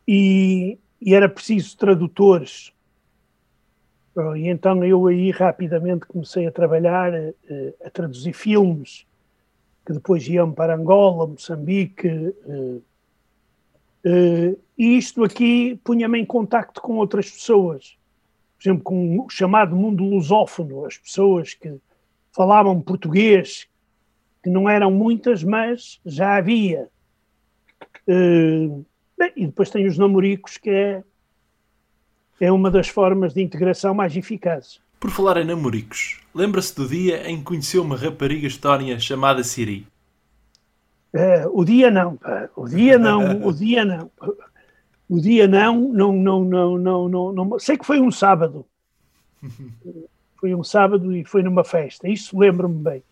e, 0.06 0.78
e, 1.00 1.14
era 1.14 1.28
preciso 1.28 1.76
tradutores. 1.76 2.72
E 4.36 4.48
então 4.48 4.84
eu 4.84 5.06
aí 5.06 5.30
rapidamente 5.30 6.04
comecei 6.06 6.46
a 6.46 6.52
trabalhar, 6.52 7.14
a, 7.14 7.18
eh, 7.18 7.74
a 7.84 7.90
traduzir 7.90 8.32
filmes 8.32 9.06
que 9.86 9.92
depois 9.92 10.26
iam 10.28 10.52
para 10.52 10.74
Angola, 10.74 11.26
Moçambique, 11.26 12.08
eh, 12.08 12.80
Uh, 14.04 14.58
e 14.78 14.96
isto 14.96 15.22
aqui 15.22 15.78
punha-me 15.84 16.18
em 16.18 16.24
contacto 16.24 16.80
com 16.80 16.96
outras 16.96 17.30
pessoas, 17.30 17.98
por 18.56 18.62
exemplo, 18.62 18.82
com 18.82 19.20
o 19.20 19.28
chamado 19.28 19.76
mundo 19.76 20.02
lusófono, 20.02 20.86
as 20.86 20.96
pessoas 20.96 21.52
que 21.52 21.78
falavam 22.32 22.80
português, 22.80 23.68
que 24.42 24.48
não 24.48 24.68
eram 24.70 24.90
muitas, 24.90 25.44
mas 25.44 26.00
já 26.04 26.36
havia. 26.36 26.88
Bem, 29.20 29.32
e 29.36 29.46
depois 29.46 29.70
tem 29.70 29.86
os 29.86 29.98
namoricos, 29.98 30.56
que 30.56 30.70
é, 30.70 31.04
é 32.40 32.50
uma 32.50 32.70
das 32.70 32.88
formas 32.88 33.34
de 33.34 33.42
integração 33.42 33.94
mais 33.94 34.16
eficazes. 34.16 34.80
Por 34.98 35.10
falar 35.10 35.36
em 35.36 35.44
namoricos, 35.44 36.20
lembra-se 36.34 36.74
do 36.74 36.88
dia 36.88 37.28
em 37.28 37.38
que 37.38 37.44
conheceu 37.44 37.82
uma 37.82 37.96
rapariga 37.96 38.46
estónia 38.46 38.98
chamada 38.98 39.44
Siri? 39.44 39.86
Uh, 41.12 41.50
o 41.52 41.64
dia 41.64 41.90
não, 41.90 42.16
pá. 42.16 42.48
o 42.56 42.68
dia 42.68 42.98
não, 42.98 43.44
o 43.46 43.52
dia 43.52 43.84
não. 43.84 44.10
O 45.08 45.20
dia 45.20 45.48
não, 45.48 45.92
não, 45.92 46.12
não, 46.12 46.44
não, 46.44 46.78
não, 46.78 47.08
não, 47.08 47.32
não, 47.32 47.58
sei 47.58 47.76
que 47.76 47.84
foi 47.84 48.00
um 48.00 48.10
sábado. 48.10 48.64
Foi 50.40 50.54
um 50.54 50.64
sábado 50.64 51.14
e 51.14 51.22
foi 51.22 51.42
numa 51.42 51.62
festa, 51.62 52.08
isso 52.08 52.38
lembro-me 52.38 52.82
bem. 52.82 53.04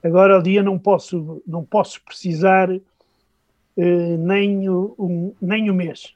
Agora 0.00 0.38
o 0.38 0.42
dia 0.42 0.62
não 0.62 0.78
posso, 0.78 1.42
não 1.44 1.64
posso 1.64 2.00
precisar 2.04 2.68
uh, 3.76 4.18
nem, 4.18 4.68
um, 4.68 5.34
nem 5.40 5.70
o 5.70 5.74
mês. 5.74 6.14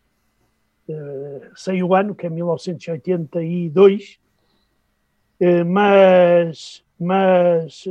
Uh, 0.88 1.50
sei 1.54 1.82
o 1.82 1.94
ano, 1.94 2.14
que 2.14 2.26
é 2.26 2.30
1982, 2.30 4.18
uh, 5.40 5.64
mas, 5.64 6.84
mas 6.98 7.84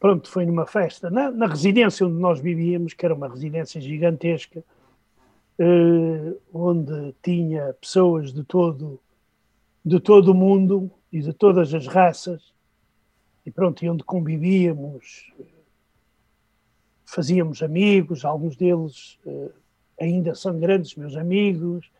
pronto, 0.00 0.30
foi 0.30 0.46
numa 0.46 0.66
festa, 0.66 1.10
na, 1.10 1.30
na, 1.30 1.46
residência 1.46 2.06
onde 2.06 2.18
nós 2.18 2.40
vivíamos, 2.40 2.94
que 2.94 3.04
era 3.04 3.14
uma 3.14 3.28
residência 3.28 3.78
gigantesca, 3.80 4.64
eh, 5.58 6.34
onde 6.54 7.14
tinha 7.22 7.74
pessoas 7.74 8.32
de 8.32 8.42
todo, 8.42 8.98
de 9.84 10.00
todo 10.00 10.32
o 10.32 10.34
mundo 10.34 10.90
e 11.12 11.20
de 11.20 11.34
todas 11.34 11.74
as 11.74 11.86
raças, 11.86 12.50
e 13.44 13.50
pronto, 13.50 13.84
e 13.84 13.90
onde 13.90 14.02
convivíamos, 14.02 15.30
fazíamos 17.10 17.60
amigos, 17.62 18.24
alguns 18.24 18.56
deles 18.56 19.18
eh, 19.26 19.50
ainda 20.00 20.32
são 20.34 20.58
grandes 20.60 20.94
meus 20.94 21.16
amigos, 21.16 21.90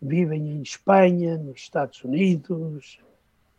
vivem 0.00 0.46
em 0.50 0.62
Espanha, 0.62 1.38
nos 1.38 1.60
Estados 1.60 2.04
Unidos, 2.04 2.98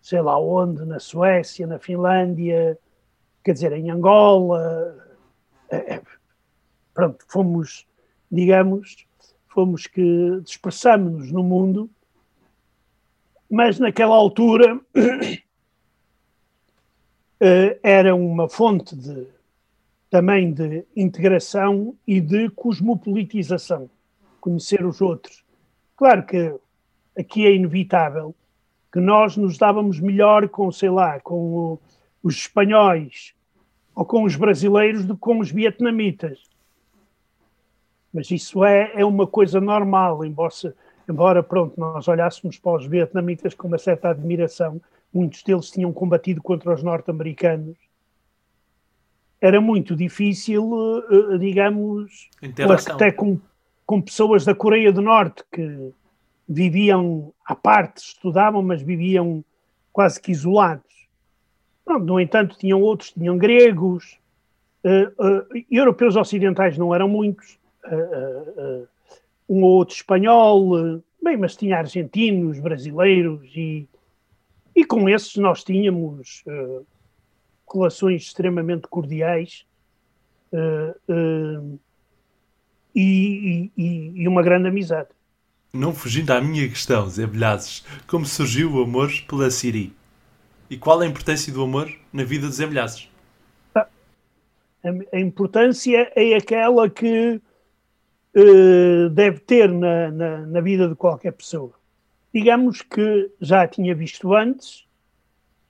sei 0.01 0.21
lá 0.21 0.39
onde, 0.39 0.85
na 0.85 0.99
Suécia, 0.99 1.65
na 1.65 1.79
Finlândia, 1.79 2.77
quer 3.43 3.53
dizer, 3.53 3.71
em 3.73 3.89
Angola, 3.89 4.95
é, 5.69 5.95
é, 5.95 6.01
pronto, 6.93 7.25
fomos, 7.27 7.87
digamos, 8.31 9.07
fomos 9.47 9.87
que 9.87 10.41
dispersamos-nos 10.43 11.31
no 11.31 11.43
mundo, 11.43 11.89
mas 13.49 13.79
naquela 13.79 14.15
altura 14.15 14.79
eh, 17.39 17.79
era 17.81 18.15
uma 18.15 18.47
fonte 18.47 18.95
de, 18.95 19.27
também 20.13 20.53
de 20.53 20.85
integração 20.95 21.95
e 22.05 22.21
de 22.21 22.47
cosmopolitização, 22.51 23.89
conhecer 24.39 24.85
os 24.85 25.01
outros. 25.01 25.43
Claro 25.97 26.23
que 26.23 26.55
aqui 27.17 27.47
é 27.47 27.55
inevitável 27.55 28.35
que 28.91 28.99
nós 28.99 29.35
nos 29.35 29.57
dávamos 29.57 29.99
melhor 29.99 30.47
com, 30.49 30.71
sei 30.71 30.91
lá, 30.91 31.19
com 31.19 31.33
o, 31.33 31.79
os 32.21 32.35
espanhóis 32.35 33.33
ou 33.95 34.05
com 34.05 34.23
os 34.23 34.35
brasileiros 34.35 35.03
do 35.03 35.15
que 35.15 35.19
com 35.19 35.39
os 35.39 35.49
vietnamitas. 35.49 36.43
Mas 38.13 38.29
isso 38.29 38.63
é, 38.63 38.91
é 38.93 39.03
uma 39.03 39.25
coisa 39.25 39.59
normal, 39.59 40.23
embora, 40.23 40.53
embora 41.09 41.41
pronto, 41.41 41.73
nós 41.79 42.07
olhássemos 42.07 42.59
para 42.59 42.77
os 42.77 42.85
vietnamitas 42.85 43.55
com 43.55 43.67
uma 43.67 43.79
certa 43.79 44.09
admiração, 44.09 44.79
muitos 45.11 45.41
deles 45.41 45.71
tinham 45.71 45.91
combatido 45.91 46.39
contra 46.39 46.71
os 46.71 46.83
norte-americanos. 46.83 47.75
Era 49.43 49.59
muito 49.59 49.93
difícil, 49.93 51.03
eh, 51.33 51.37
digamos, 51.37 52.29
até 52.89 53.11
com, 53.11 53.37
com 53.85 54.01
pessoas 54.01 54.45
da 54.45 54.55
Coreia 54.55 54.89
do 54.89 55.01
Norte 55.01 55.43
que 55.51 55.91
viviam 56.47 57.33
à 57.45 57.53
parte, 57.53 57.97
estudavam, 57.97 58.63
mas 58.63 58.81
viviam 58.81 59.43
quase 59.91 60.21
que 60.21 60.31
isolados. 60.31 61.09
Pronto, 61.83 62.05
no 62.05 62.21
entanto, 62.21 62.57
tinham 62.57 62.79
outros, 62.79 63.11
tinham 63.11 63.37
gregos, 63.37 64.17
uh, 64.85 65.63
europeus 65.69 66.15
ocidentais 66.15 66.77
não 66.77 66.95
eram 66.95 67.09
muitos, 67.09 67.59
um 69.49 69.61
ou 69.61 69.71
outro 69.71 69.93
espanhol, 69.93 71.01
bem, 71.21 71.35
mas 71.35 71.57
tinha 71.57 71.79
argentinos, 71.79 72.61
brasileiros 72.61 73.51
e, 73.53 73.89
e 74.73 74.85
com 74.85 75.09
esses 75.09 75.35
nós 75.35 75.65
tínhamos 75.65 76.45
relações 77.73 78.23
extremamente 78.23 78.87
cordiais 78.87 79.65
e, 82.95 83.71
e, 83.75 84.11
e 84.15 84.27
uma 84.27 84.43
grande 84.43 84.67
amizade. 84.67 85.09
Não 85.73 85.93
fugindo 85.93 86.31
à 86.31 86.39
minha 86.39 86.69
questão, 86.69 87.09
Zé 87.09 87.25
Bilhazes, 87.25 87.83
como 88.07 88.25
surgiu 88.25 88.71
o 88.73 88.83
amor 88.83 89.11
pela 89.27 89.49
Siri? 89.49 89.91
E 90.69 90.77
qual 90.77 90.99
a 90.99 91.05
importância 91.07 91.51
do 91.51 91.63
amor 91.63 91.91
na 92.11 92.23
vida 92.23 92.47
dos 92.47 92.57
Zé 92.57 92.67
Bilhazes? 92.67 93.09
A 95.13 95.19
importância 95.19 96.11
é 96.15 96.35
aquela 96.35 96.89
que 96.89 97.41
uh, 98.35 99.09
deve 99.09 99.39
ter 99.39 99.71
na, 99.71 100.11
na, 100.11 100.37
na, 100.45 100.61
vida 100.61 100.89
de 100.89 100.95
qualquer 100.95 101.31
pessoa. 101.31 101.71
Digamos 102.33 102.81
que 102.81 103.31
já 103.39 103.63
a 103.63 103.67
tinha 103.67 103.95
visto 103.95 104.33
antes, 104.33 104.85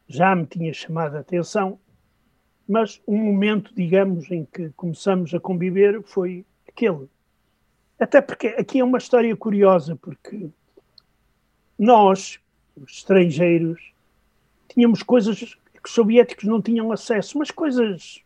já 0.08 0.36
me 0.36 0.46
tinha 0.46 0.74
chamado 0.74 1.16
a 1.16 1.20
atenção, 1.20 1.80
mas 2.68 3.02
um 3.08 3.18
momento, 3.18 3.74
digamos, 3.76 4.30
em 4.32 4.46
que 4.46 4.70
começamos 4.72 5.34
a 5.34 5.40
conviver 5.40 6.02
foi 6.04 6.46
aquele. 6.68 7.08
Até 8.00 8.22
porque 8.22 8.48
aqui 8.48 8.80
é 8.80 8.84
uma 8.84 8.98
história 8.98 9.36
curiosa, 9.36 9.96
porque 9.96 10.50
nós, 11.78 12.40
os 12.76 12.98
estrangeiros, 12.98 13.94
tínhamos 14.70 15.04
coisas 15.04 15.40
que 15.40 15.90
os 15.90 15.92
soviéticos 15.92 16.46
não 16.46 16.62
tinham 16.62 16.92
acesso, 16.92 17.38
mas 17.38 17.52
coisas 17.52 18.24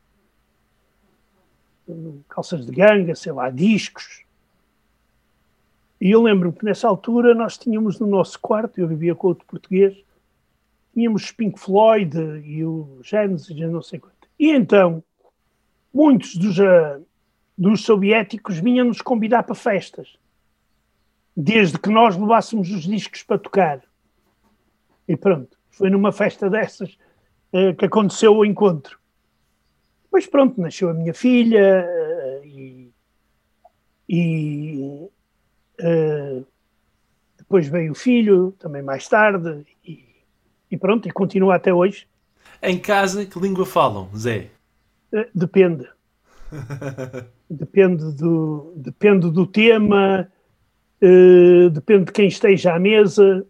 calças 2.28 2.66
de 2.66 2.72
ganga, 2.72 3.16
sei 3.16 3.32
lá, 3.32 3.50
discos. 3.50 4.24
E 6.00 6.12
eu 6.12 6.22
lembro 6.22 6.54
que 6.54 6.64
nessa 6.64 6.88
altura 6.88 7.34
nós 7.34 7.58
tínhamos 7.58 8.00
no 8.00 8.06
nosso 8.06 8.40
quarto, 8.40 8.80
eu 8.80 8.88
vivia 8.88 9.16
com 9.16 9.28
outro 9.28 9.46
português, 9.46 9.98
tínhamos 10.94 11.32
Pink 11.32 11.60
Floyd 11.60 12.16
e 12.44 12.64
o 12.64 13.00
Genesis, 13.02 13.56
não 13.58 13.82
sei 13.82 14.00
quanto. 14.00 14.17
E 14.40 14.52
então, 14.52 15.04
muitos 15.94 16.36
dos, 16.36 16.60
uh, 16.60 17.06
dos 17.58 17.84
soviéticos 17.84 18.60
vinham-nos 18.60 19.02
convidar 19.02 19.44
para 19.44 19.56
festas, 19.56 20.18
desde 21.36 21.80
que 21.80 21.90
nós 21.90 22.16
levássemos 22.16 22.70
os 22.70 22.84
discos 22.84 23.24
para 23.24 23.38
tocar. 23.38 23.82
E 25.08 25.16
pronto, 25.16 25.58
foi 25.72 25.90
numa 25.90 26.12
festa 26.12 26.50
dessas 26.50 26.98
uh, 27.54 27.76
que 27.76 27.86
aconteceu 27.86 28.36
o 28.36 28.46
encontro. 28.46 29.00
Depois, 30.04 30.28
pronto, 30.28 30.62
nasceu 30.62 30.90
a 30.90 30.94
minha 30.94 31.14
filha 31.14 31.86
uh, 31.86 32.46
e, 32.46 32.92
e 34.08 35.10
depois 37.48 37.68
veio 37.70 37.94
o 37.94 37.96
filho, 37.96 38.52
também 38.60 38.82
mais 38.82 39.08
tarde, 39.08 39.66
e, 39.86 40.04
e, 40.70 40.78
pronto, 40.78 41.08
e 41.08 41.12
continua 41.12 41.56
até 41.56 41.74
hoje. 41.74 42.06
Em 42.62 42.80
casa, 42.80 43.26
que 43.26 43.40
língua 43.40 43.66
falam, 43.66 44.10
Zé? 44.16 44.50
Uh, 45.14 45.26
depende. 45.34 45.88
depende, 47.50 48.12
do, 48.16 48.74
depende 48.76 49.30
do 49.30 49.46
tema, 49.46 50.32
depende 51.74 52.06
de 52.06 52.12
quem 52.12 52.28
esteja 52.28 52.74
à 52.74 52.80
mesa 52.80 53.46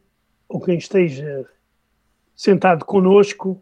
ou 0.49 0.59
quem 0.59 0.77
esteja 0.77 1.45
sentado 2.35 2.85
connosco. 2.85 3.61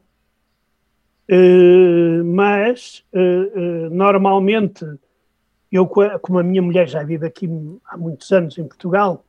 Uh, 1.28 2.24
mas 2.24 3.04
uh, 3.12 3.18
uh, 3.18 3.90
normalmente 3.90 4.86
eu 5.72 5.88
como 5.88 6.38
a 6.38 6.44
minha 6.44 6.62
mulher 6.62 6.88
já 6.88 7.02
vive 7.02 7.26
aqui 7.26 7.50
há 7.88 7.98
muitos 7.98 8.32
anos 8.32 8.56
em 8.60 8.68
Portugal 8.68 9.26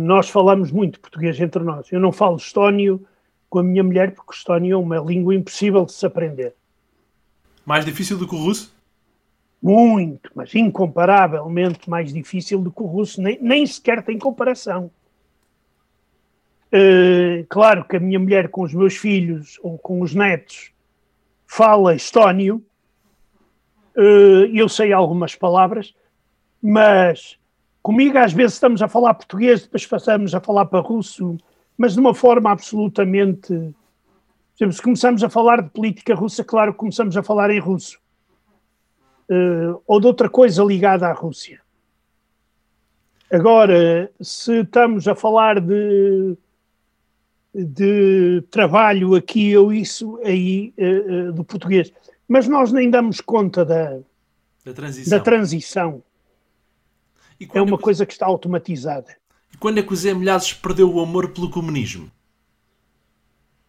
nós 0.00 0.30
falamos 0.30 0.72
muito 0.72 0.98
português 0.98 1.38
entre 1.38 1.62
nós 1.62 1.92
eu 1.92 2.00
não 2.00 2.10
falo 2.10 2.36
estónio 2.36 3.06
com 3.54 3.60
a 3.60 3.62
minha 3.62 3.84
mulher 3.84 4.12
porque 4.12 4.32
o 4.32 4.34
estónio 4.34 4.74
é 4.74 4.76
uma 4.76 4.98
língua 4.98 5.32
impossível 5.32 5.84
de 5.84 5.92
se 5.92 6.04
aprender. 6.04 6.56
Mais 7.64 7.84
difícil 7.84 8.18
do 8.18 8.26
que 8.26 8.34
o 8.34 8.38
russo? 8.38 8.74
Muito 9.62 10.28
mas 10.34 10.52
incomparavelmente 10.56 11.88
mais 11.88 12.12
difícil 12.12 12.60
do 12.60 12.72
que 12.72 12.82
o 12.82 12.86
russo. 12.86 13.22
Nem, 13.22 13.38
nem 13.40 13.64
sequer 13.64 14.02
tem 14.02 14.18
comparação. 14.18 14.90
Uh, 16.66 17.46
claro 17.48 17.84
que 17.84 17.94
a 17.94 18.00
minha 18.00 18.18
mulher 18.18 18.48
com 18.48 18.62
os 18.62 18.74
meus 18.74 18.96
filhos 18.96 19.60
ou 19.62 19.78
com 19.78 20.00
os 20.00 20.12
netos 20.12 20.72
fala 21.46 21.94
estónio, 21.94 22.56
uh, 23.96 24.46
eu 24.52 24.68
sei 24.68 24.92
algumas 24.92 25.36
palavras, 25.36 25.94
mas 26.60 27.38
comigo 27.80 28.18
às 28.18 28.32
vezes 28.32 28.54
estamos 28.54 28.82
a 28.82 28.88
falar 28.88 29.14
português, 29.14 29.62
depois 29.62 29.86
passamos 29.86 30.34
a 30.34 30.40
falar 30.40 30.64
para 30.66 30.80
russo, 30.80 31.38
mas 31.76 31.94
de 31.94 32.00
uma 32.00 32.14
forma 32.14 32.50
absolutamente. 32.50 33.52
Exemplo, 34.56 34.72
se 34.72 34.82
começamos 34.82 35.24
a 35.24 35.28
falar 35.28 35.62
de 35.62 35.70
política 35.70 36.14
russa, 36.14 36.44
claro 36.44 36.72
que 36.72 36.78
começamos 36.78 37.16
a 37.16 37.22
falar 37.22 37.50
em 37.50 37.58
russo. 37.58 37.98
Uh, 39.28 39.80
ou 39.86 40.00
de 40.00 40.06
outra 40.06 40.28
coisa 40.28 40.62
ligada 40.62 41.08
à 41.08 41.12
Rússia. 41.12 41.60
Agora, 43.32 44.12
se 44.20 44.60
estamos 44.60 45.08
a 45.08 45.14
falar 45.14 45.60
de 45.60 46.36
de 47.54 48.42
trabalho 48.50 49.14
aqui 49.14 49.56
ou 49.56 49.72
isso 49.72 50.18
aí 50.24 50.74
uh, 50.76 51.28
uh, 51.28 51.32
do 51.32 51.44
português. 51.44 51.92
Mas 52.26 52.48
nós 52.48 52.72
nem 52.72 52.90
damos 52.90 53.20
conta 53.20 53.64
da, 53.64 54.00
da 54.64 54.72
transição. 54.72 55.18
Da 55.18 55.24
transição. 55.24 56.02
é 57.52 57.62
uma 57.62 57.78
coisa 57.78 58.04
que 58.04 58.12
está 58.12 58.26
automatizada. 58.26 59.16
E 59.54 59.56
quando 59.56 59.78
é 59.78 59.82
que 59.84 59.92
o 59.92 59.96
Zé 59.96 60.12
Milhazes 60.12 60.52
perdeu 60.52 60.92
o 60.92 60.98
amor 60.98 61.32
pelo 61.32 61.48
comunismo? 61.48 62.10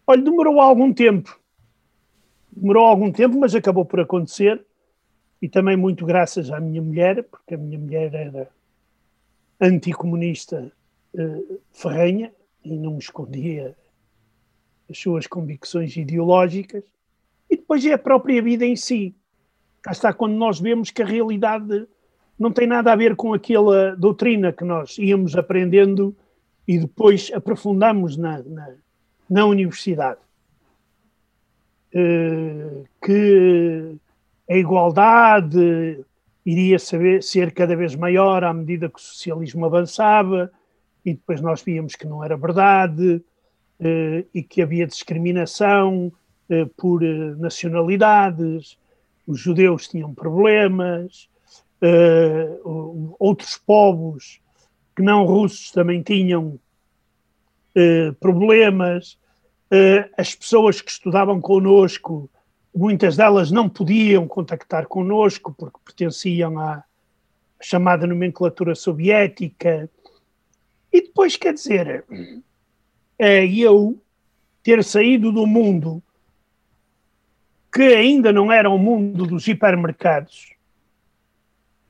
Olha, 0.08 0.19
demorou 0.19 0.60
algum 0.60 0.91
tempo. 0.91 1.39
Demorou 2.52 2.86
algum 2.86 3.12
tempo, 3.12 3.38
mas 3.38 3.54
acabou 3.54 3.86
por 3.86 4.00
acontecer. 4.00 4.65
E 5.39 5.48
também 5.48 5.78
muito 5.78 6.04
graças 6.04 6.50
à 6.50 6.60
minha 6.60 6.82
mulher, 6.82 7.24
porque 7.26 7.54
a 7.54 7.58
minha 7.58 7.78
mulher 7.78 8.15
era 8.15 8.50
anticomunista 9.62 10.71
uh, 11.13 11.62
ferrenha, 11.71 12.34
e 12.63 12.76
não 12.76 12.98
escondia 12.98 13.78
as 14.89 14.98
suas 14.98 15.28
convicções 15.28 15.95
ideológicas, 15.95 16.84
e 17.48 17.58
depois 17.58 17.86
é 17.86 17.93
a 17.93 17.98
própria 17.98 18.41
vida 18.41 18.65
em 18.65 18.76
si. 18.76 19.15
Cá 19.84 19.91
está 19.91 20.12
quando 20.12 20.34
nós 20.34 20.60
vemos 20.60 20.89
que 20.89 21.04
a 21.04 21.06
realidade 21.06 21.88
não 22.38 22.52
tem 22.52 22.67
nada 22.67 22.91
a 22.91 22.95
ver 22.95 23.15
com 23.15 23.34
aquela 23.34 23.95
doutrina 23.95 24.52
que 24.52 24.63
nós 24.63 24.98
íamos 24.98 25.36
aprendendo 25.36 26.15
e 26.67 26.78
depois 26.80 27.32
aprofundamos 27.34 28.17
na, 28.17 28.41
na, 28.43 28.76
na 29.30 29.45
universidade. 29.45 30.19
Uh, 31.93 32.84
que 33.02 33.95
a 34.50 34.58
igualdade 34.58 36.04
iria 36.45 36.78
saber, 36.78 37.24
ser 37.24 37.54
cada 37.54 37.76
vez 37.76 37.95
maior 37.95 38.43
à 38.43 38.54
medida 38.54 38.89
que 38.89 39.00
o 39.00 39.02
socialismo 39.02 39.65
avançava, 39.65 40.52
e 41.06 41.13
depois 41.13 41.39
nós 41.39 41.62
víamos 41.62 41.95
que 41.95 42.06
não 42.06 42.24
era 42.24 42.36
verdade 42.36 43.24
uh, 43.80 44.28
e 44.34 44.43
que 44.43 44.62
havia 44.62 44.86
discriminação 44.86 46.12
uh, 46.50 46.67
por 46.76 47.02
nacionalidades, 47.38 48.78
os 49.26 49.39
judeus 49.39 49.88
tinham 49.88 50.13
problemas, 50.13 51.30
outros 53.19 53.57
povos 53.57 54.39
que 54.95 55.01
não 55.01 55.25
russos 55.25 55.71
também 55.71 56.01
tinham 56.01 56.59
problemas, 58.19 59.17
as 60.17 60.33
pessoas 60.33 60.79
que 60.81 60.89
estudavam 60.89 61.41
connosco, 61.41 62.29
muitas 62.73 63.17
delas 63.17 63.51
não 63.51 63.67
podiam 63.67 64.27
contactar 64.27 64.87
connosco 64.87 65.54
porque 65.58 65.79
pertenciam 65.83 66.60
à 66.60 66.83
chamada 67.62 68.06
nomenclatura 68.06 68.75
soviética, 68.75 69.89
e 70.91 71.02
depois, 71.02 71.35
quer 71.35 71.54
dizer, 71.54 72.06
é 73.19 73.45
eu 73.45 74.02
ter 74.63 74.83
saído 74.83 75.31
do 75.31 75.45
mundo 75.45 76.02
que 77.73 77.81
ainda 77.81 78.31
não 78.31 78.50
era 78.52 78.69
o 78.69 78.77
mundo 78.77 79.25
dos 79.25 79.47
hipermercados, 79.47 80.54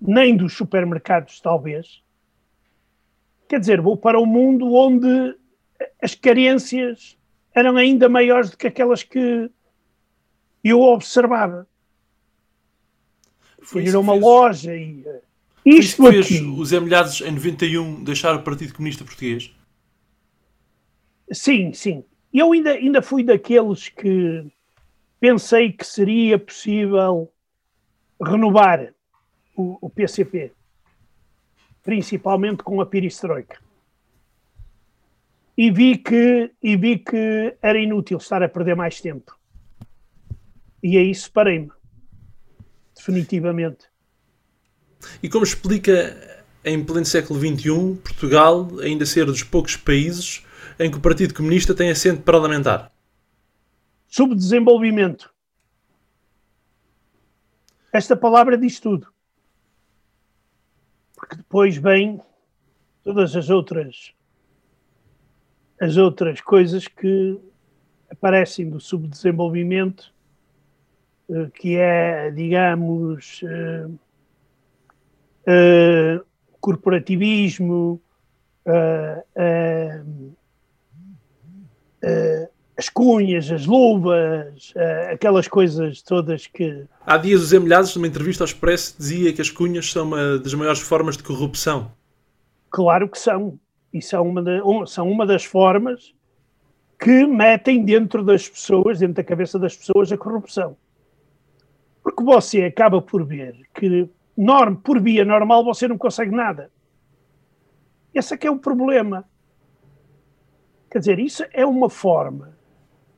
nem 0.08 0.36
dos 0.36 0.54
supermercados, 0.54 1.40
talvez. 1.40 2.04
Quer 3.48 3.60
dizer, 3.60 3.82
vou 3.82 3.98
para 3.98 4.20
um 4.20 4.26
mundo 4.26 4.74
onde 4.74 5.36
as 6.02 6.16
carências 6.16 7.18
eram 7.54 7.78
ainda 7.78 8.10
maiores 8.10 8.50
do 8.50 8.58
que 8.58 8.68
aquelas 8.68 9.04
que 9.04 9.50
eu 10.64 10.82
observava. 10.82 11.68
Fui 13.62 13.84
ir 13.84 13.96
a 13.96 14.00
uma 14.00 14.14
fez... 14.14 14.24
loja 14.24 14.76
e 14.76 15.04
eh, 15.06 15.22
isto 15.66 16.04
que 16.04 16.12
fez 16.12 16.26
aqui... 16.26 16.42
os 16.42 16.72
emilhados 16.72 17.22
em 17.22 17.32
91 17.32 18.04
deixar 18.04 18.36
o 18.36 18.44
Partido 18.44 18.74
Comunista 18.74 19.04
Português? 19.04 19.52
Sim, 21.32 21.74
sim. 21.74 22.04
Eu 22.34 22.52
ainda, 22.52 22.72
ainda 22.72 23.02
fui 23.02 23.24
daqueles 23.24 23.90
que 23.90 24.46
pensei 25.20 25.72
que 25.72 25.86
seria 25.86 26.38
possível 26.38 27.32
renovar 28.22 28.95
o, 29.56 29.78
o 29.82 29.90
PCP, 29.90 30.52
principalmente 31.82 32.64
com 32.64 32.82
a 32.82 32.86
perestroika. 32.86 33.60
E 35.58 35.72
vi, 35.72 35.98
que, 35.98 36.52
e 36.62 36.76
vi 36.76 37.00
que 37.00 37.56
era 37.62 37.80
inútil 37.80 38.18
estar 38.18 38.44
a 38.44 38.50
perder 38.50 38.76
mais 38.76 39.00
tempo. 39.00 39.38
E 40.84 40.98
aí 40.98 41.16
separei-me. 41.16 41.72
Definitivamente. 42.94 43.88
E 45.24 45.30
como 45.30 45.46
explica 45.46 46.44
em 46.64 46.84
pleno 46.84 47.06
século 47.06 47.40
XXI, 47.40 47.96
Portugal 48.04 48.68
ainda 48.82 49.06
ser 49.06 49.26
dos 49.26 49.44
poucos 49.44 49.78
países 49.78 50.46
em 50.80 50.92
que 50.92 50.98
o 50.98 51.02
Partido 51.02 51.34
Comunista 51.34 51.74
tem 51.74 51.90
assento 51.90 52.22
parlamentar? 52.24 52.92
Subdesenvolvimento. 54.08 55.34
Esta 57.94 58.16
palavra 58.16 58.58
diz 58.58 58.80
tudo. 58.80 59.15
Porque 61.16 61.38
depois 61.38 61.78
vem 61.78 62.22
todas 63.04 63.36
as 63.36 63.50
outras 63.50 64.14
as 65.80 65.98
outras 65.98 66.40
coisas 66.42 66.88
que 66.88 67.38
aparecem 68.10 68.70
do 68.70 68.80
subdesenvolvimento, 68.80 70.14
eh, 71.30 71.50
que 71.54 71.76
é, 71.76 72.32
digamos, 72.32 73.42
uh, 73.44 73.92
uh, 75.48 76.26
corporativismo, 76.62 78.02
uh, 78.66 79.26
as 82.78 82.90
cunhas, 82.90 83.50
as 83.52 83.66
luvas, 83.66 84.74
aquelas 85.12 85.48
coisas 85.48 86.02
todas 86.02 86.48
que. 86.48 86.86
Há 87.06 87.18
dias, 87.18 87.42
os 87.42 87.54
Emilhados, 87.54 87.96
numa 87.96 88.08
entrevista 88.08 88.44
ao 88.44 88.46
Expresso, 88.46 88.96
dizia 88.98 89.32
que 89.34 89.42
as 89.42 89.50
cunhas 89.50 89.90
são 89.90 90.06
uma 90.06 90.38
das 90.38 90.54
maiores 90.54 90.82
formas 90.82 91.16
de 91.16 91.24
corrupção. 91.24 91.92
Claro 92.70 93.08
que 93.10 93.18
são. 93.18 93.58
E 93.94 94.02
são 94.02 94.28
uma, 94.28 94.42
de, 94.42 94.60
são 94.88 95.10
uma 95.10 95.26
das 95.26 95.46
formas 95.46 96.14
que 97.00 97.26
metem 97.26 97.86
dentro 97.86 98.24
das 98.24 98.50
pessoas, 98.50 99.00
dentro 99.00 99.16
da 99.16 99.24
cabeça 99.24 99.58
das 99.58 99.76
pessoas, 99.76 100.12
a 100.12 100.18
corrupção. 100.18 100.76
Porque 102.04 102.24
você 102.24 102.64
acaba 102.64 103.02
por 103.02 103.26
ver 103.26 103.56
que 103.74 104.10
norm, 104.38 104.76
por 104.76 105.02
via 105.02 105.24
normal 105.24 105.64
você 105.64 105.88
não 105.88 105.98
consegue 105.98 106.32
nada. 106.36 106.70
Esse 108.14 108.34
é 108.34 108.38
que 108.38 108.48
é 108.48 108.52
o 108.52 108.60
problema. 108.60 109.26
Quer 110.92 111.00
dizer, 111.00 111.20
isso 111.20 111.44
é 111.52 111.66
uma 111.66 111.90
forma, 111.90 112.55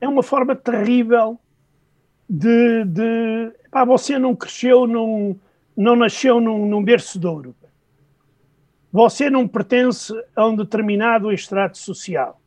é 0.00 0.08
uma 0.08 0.22
forma 0.22 0.54
terrível 0.54 1.38
de, 2.28 2.84
de 2.84 3.52
pá, 3.70 3.84
você 3.84 4.18
não 4.18 4.34
cresceu, 4.34 4.86
num, 4.86 5.36
não 5.76 5.96
nasceu 5.96 6.40
num, 6.40 6.66
num 6.66 6.82
berço 6.82 7.18
de 7.18 7.26
ouro 7.26 7.54
você 8.92 9.28
não 9.28 9.46
pertence 9.46 10.12
a 10.34 10.46
um 10.46 10.56
determinado 10.56 11.30
extrato 11.30 11.78
social. 11.78 12.40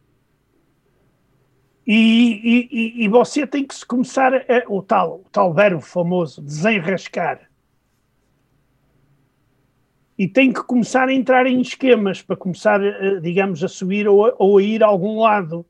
E, 1.85 2.67
e, 2.71 3.03
e 3.03 3.07
você 3.07 3.45
tem 3.45 3.65
que 3.65 3.75
se 3.75 3.85
começar 3.85 4.33
a, 4.33 4.41
o 4.67 4.81
tal, 4.81 5.21
o 5.25 5.29
tal 5.31 5.53
verbo 5.53 5.81
famoso, 5.81 6.41
desenrascar. 6.41 7.49
E 10.17 10.27
tem 10.27 10.53
que 10.53 10.63
começar 10.63 11.07
a 11.07 11.13
entrar 11.13 11.47
em 11.47 11.59
esquemas 11.61 12.21
para 12.21 12.35
começar, 12.35 12.79
digamos, 13.21 13.63
a 13.63 13.67
subir 13.67 14.07
ou, 14.07 14.33
ou 14.37 14.57
a 14.59 14.63
ir 14.63 14.83
a 14.83 14.87
algum 14.87 15.19
lado. 15.19 15.65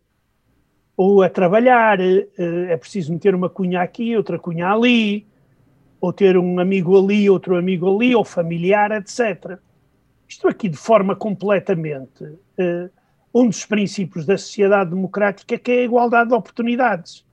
Ou 1.04 1.24
a 1.24 1.30
trabalhar. 1.30 2.00
Eh, 2.00 2.28
é 2.70 2.78
preciso 2.78 3.12
meter 3.12 3.34
uma 3.34 3.50
cunha 3.50 3.82
aqui, 3.82 4.16
outra 4.16 4.38
cunha 4.38 4.68
ali. 4.68 5.26
Ou 6.00 6.14
ter 6.14 6.38
um 6.38 6.60
amigo 6.60 6.96
ali, 6.96 7.28
outro 7.28 7.56
amigo 7.56 7.92
ali, 7.96 8.14
ou 8.16 8.24
familiar, 8.24 8.92
etc. 8.92 9.58
Isto 10.28 10.48
aqui, 10.48 10.70
de 10.70 10.78
forma 10.78 11.16
completamente. 11.16 12.24
Uh, 12.24 12.88
um 13.34 13.48
dos 13.48 13.66
princípios 13.66 14.28
da 14.28 14.38
sociedade 14.38 14.92
democrática 14.92 15.58
que 15.58 15.72
é 15.72 15.80
a 15.80 15.84
igualdade 15.86 16.30
de 16.30 16.36
oportunidades. 16.36 17.26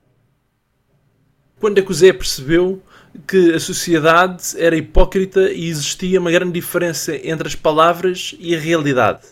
Quando 1.60 1.76
é 1.76 1.82
que 1.82 1.90
o 1.90 1.94
Zé 1.94 2.10
percebeu 2.10 2.80
que 3.26 3.52
a 3.52 3.60
sociedade 3.60 4.58
era 4.58 4.76
hipócrita 4.76 5.52
e 5.52 5.68
existia 5.68 6.18
uma 6.18 6.30
grande 6.30 6.52
diferença 6.52 7.14
entre 7.16 7.48
as 7.48 7.54
palavras 7.54 8.34
e 8.40 8.56
a 8.56 8.58
realidade? 8.58 9.26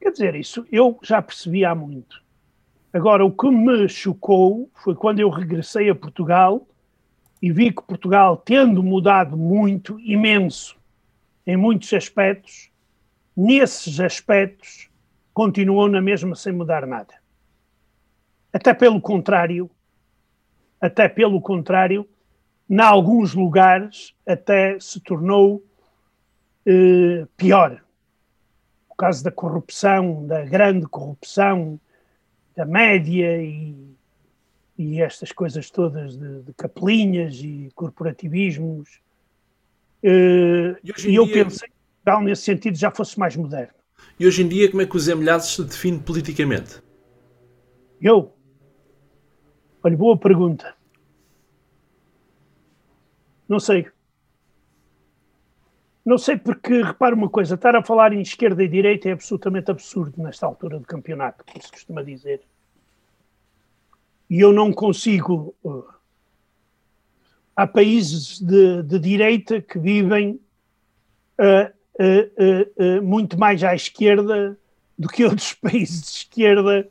Quer 0.00 0.10
dizer, 0.10 0.34
isso 0.34 0.66
eu 0.72 0.98
já 1.02 1.22
percebi 1.22 1.64
há 1.64 1.72
muito. 1.72 2.25
Agora, 2.92 3.24
o 3.24 3.30
que 3.30 3.50
me 3.50 3.88
chocou 3.88 4.70
foi 4.74 4.94
quando 4.94 5.20
eu 5.20 5.28
regressei 5.28 5.90
a 5.90 5.94
Portugal 5.94 6.66
e 7.42 7.52
vi 7.52 7.70
que 7.70 7.82
Portugal, 7.82 8.36
tendo 8.36 8.82
mudado 8.82 9.36
muito, 9.36 10.00
imenso, 10.00 10.76
em 11.46 11.56
muitos 11.56 11.92
aspectos, 11.92 12.70
nesses 13.36 14.00
aspectos, 14.00 14.88
continuou 15.34 15.88
na 15.88 16.00
mesma 16.00 16.34
sem 16.34 16.52
mudar 16.52 16.86
nada. 16.86 17.14
Até 18.52 18.72
pelo 18.72 19.00
contrário, 19.00 19.70
até 20.80 21.08
pelo 21.08 21.40
contrário, 21.40 22.08
em 22.68 22.80
alguns 22.80 23.34
lugares 23.34 24.14
até 24.26 24.80
se 24.80 24.98
tornou 25.00 25.62
eh, 26.64 27.26
pior. 27.36 27.82
O 28.88 28.94
caso 28.96 29.22
da 29.22 29.30
corrupção, 29.30 30.26
da 30.26 30.44
grande 30.44 30.86
corrupção, 30.86 31.78
da 32.56 32.64
média 32.64 33.42
e, 33.42 33.76
e 34.78 35.00
estas 35.00 35.30
coisas 35.30 35.70
todas 35.70 36.16
de, 36.16 36.42
de 36.42 36.52
capelinhas 36.54 37.36
e 37.36 37.70
corporativismos 37.74 39.00
Uh, 40.02 40.78
e, 40.84 41.14
eu 41.14 41.24
dia... 41.24 41.44
pensei 41.44 41.68
que, 41.68 42.20
nesse 42.22 42.42
sentido, 42.42 42.76
já 42.76 42.90
fosse 42.90 43.18
mais 43.18 43.34
moderno. 43.34 43.74
E 44.20 44.26
hoje 44.26 44.42
em 44.42 44.48
dia, 44.48 44.70
como 44.70 44.82
é 44.82 44.86
que 44.86 44.96
o 44.96 45.00
Zé 45.00 45.14
Milhazes 45.14 45.50
se 45.50 45.64
define 45.64 45.98
politicamente? 45.98 46.80
Eu? 48.00 48.32
Olha, 49.82 49.96
boa 49.96 50.16
pergunta. 50.16 50.74
Não 53.48 53.58
sei. 53.58 53.88
Não 56.06 56.18
sei 56.18 56.36
porque, 56.36 56.82
repara 56.82 57.16
uma 57.16 57.28
coisa, 57.28 57.56
estar 57.56 57.74
a 57.74 57.82
falar 57.82 58.12
em 58.12 58.20
esquerda 58.20 58.62
e 58.62 58.68
direita 58.68 59.08
é 59.08 59.12
absolutamente 59.12 59.72
absurdo 59.72 60.22
nesta 60.22 60.46
altura 60.46 60.78
do 60.78 60.86
campeonato, 60.86 61.44
como 61.44 61.60
se 61.60 61.68
costuma 61.68 62.00
dizer. 62.00 62.42
E 64.30 64.38
eu 64.38 64.52
não 64.52 64.72
consigo 64.72 65.52
uh, 65.64 65.84
há 67.56 67.66
países 67.66 68.40
de, 68.40 68.84
de 68.84 69.00
direita 69.00 69.60
que 69.60 69.80
vivem 69.80 70.38
uh, 71.40 71.72
uh, 72.00 72.98
uh, 73.00 73.02
muito 73.02 73.36
mais 73.36 73.64
à 73.64 73.74
esquerda 73.74 74.56
do 74.96 75.08
que 75.08 75.24
outros 75.24 75.54
países 75.60 76.02
de 76.02 76.08
esquerda 76.18 76.88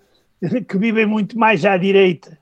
que 0.67 0.77
vivem 0.77 1.05
muito 1.05 1.39
mais 1.39 1.63
à 1.63 1.77
direita. 1.77 2.37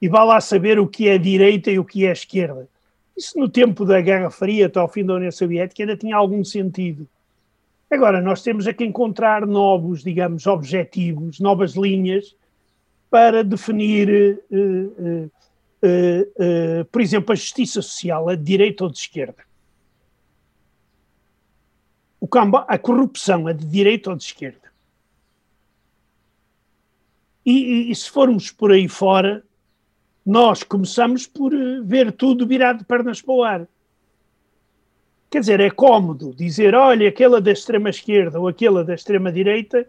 E 0.00 0.08
vá 0.08 0.22
lá 0.22 0.40
saber 0.40 0.78
o 0.78 0.86
que 0.86 1.08
é 1.08 1.18
direita 1.18 1.72
e 1.72 1.78
o 1.80 1.84
que 1.84 2.06
é 2.06 2.12
esquerda. 2.12 2.68
Isso 3.16 3.38
no 3.38 3.48
tempo 3.48 3.84
da 3.84 4.00
Guerra 4.00 4.30
Fria, 4.30 4.66
até 4.66 4.78
ao 4.78 4.88
fim 4.88 5.04
da 5.04 5.14
União 5.14 5.30
Soviética, 5.30 5.82
ainda 5.82 5.96
tinha 5.96 6.16
algum 6.16 6.44
sentido. 6.44 7.08
Agora, 7.90 8.20
nós 8.20 8.42
temos 8.42 8.66
é 8.66 8.72
que 8.72 8.84
encontrar 8.84 9.46
novos, 9.46 10.02
digamos, 10.02 10.46
objetivos, 10.46 11.38
novas 11.38 11.74
linhas 11.74 12.34
para 13.08 13.44
definir 13.44 14.40
uh, 14.50 14.56
uh, 14.56 15.30
uh, 15.84 16.84
por 16.90 17.00
exemplo, 17.00 17.32
a 17.32 17.36
justiça 17.36 17.82
social 17.82 18.30
é 18.30 18.36
de 18.36 18.42
direita 18.42 18.84
ou 18.84 18.90
de 18.90 18.98
esquerda? 18.98 19.44
O 22.20 22.28
a 22.66 22.78
corrupção 22.78 23.48
é 23.48 23.52
de 23.52 23.66
direita 23.66 24.10
ou 24.10 24.16
de 24.16 24.24
esquerda? 24.24 24.72
E, 27.44 27.52
e, 27.52 27.90
e, 27.90 27.94
se 27.94 28.10
formos 28.10 28.50
por 28.50 28.72
aí 28.72 28.88
fora, 28.88 29.44
nós 30.24 30.62
começamos 30.62 31.26
por 31.26 31.52
eh, 31.52 31.80
ver 31.82 32.12
tudo 32.12 32.46
virado 32.46 32.78
de 32.78 32.84
pernas 32.84 33.20
para 33.20 33.34
o 33.34 33.44
ar. 33.44 33.68
Quer 35.30 35.40
dizer, 35.40 35.60
é 35.60 35.70
cómodo 35.70 36.32
dizer, 36.34 36.74
olha, 36.74 37.08
aquela 37.08 37.40
da 37.40 37.50
extrema-esquerda 37.50 38.40
ou 38.40 38.48
aquela 38.48 38.84
da 38.84 38.94
extrema-direita, 38.94 39.86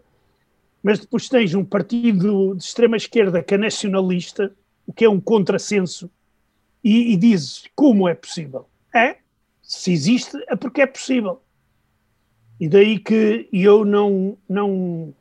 mas 0.82 0.98
depois 0.98 1.28
tens 1.28 1.54
um 1.54 1.64
partido 1.64 2.54
de 2.54 2.62
extrema-esquerda 2.62 3.42
que 3.42 3.54
é 3.54 3.58
nacionalista, 3.58 4.52
o 4.86 4.92
que 4.92 5.04
é 5.04 5.08
um 5.08 5.20
contrassenso, 5.20 6.10
e, 6.82 7.12
e 7.12 7.16
dizes 7.16 7.64
como 7.74 8.08
é 8.08 8.14
possível. 8.14 8.68
É, 8.94 9.16
se 9.62 9.92
existe, 9.92 10.36
é 10.48 10.54
porque 10.54 10.82
é 10.82 10.86
possível. 10.86 11.40
E 12.60 12.68
daí 12.68 12.98
que 12.98 13.48
eu 13.52 13.84
não, 13.84 14.36
não 14.48 15.12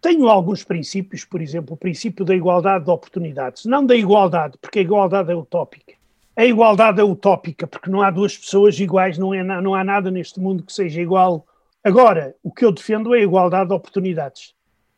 tenho 0.00 0.28
alguns 0.28 0.62
princípios, 0.62 1.24
por 1.24 1.40
exemplo, 1.40 1.74
o 1.74 1.76
princípio 1.76 2.24
da 2.24 2.34
igualdade 2.34 2.84
de 2.84 2.90
oportunidades. 2.90 3.64
Não 3.64 3.84
da 3.84 3.96
igualdade, 3.96 4.56
porque 4.60 4.78
a 4.78 4.82
igualdade 4.82 5.32
é 5.32 5.34
utópica. 5.34 5.94
A 6.36 6.44
igualdade 6.44 7.00
é 7.00 7.04
utópica, 7.04 7.66
porque 7.66 7.90
não 7.90 8.00
há 8.00 8.10
duas 8.10 8.36
pessoas 8.36 8.78
iguais, 8.78 9.18
não, 9.18 9.34
é, 9.34 9.42
não 9.42 9.74
há 9.74 9.82
nada 9.82 10.08
neste 10.08 10.38
mundo 10.38 10.62
que 10.62 10.72
seja 10.72 11.00
igual. 11.00 11.44
Agora, 11.82 12.36
o 12.44 12.52
que 12.52 12.64
eu 12.64 12.70
defendo 12.70 13.12
é 13.12 13.18
a 13.18 13.22
igualdade 13.22 13.70
de 13.70 13.74
oportunidades. 13.74 14.54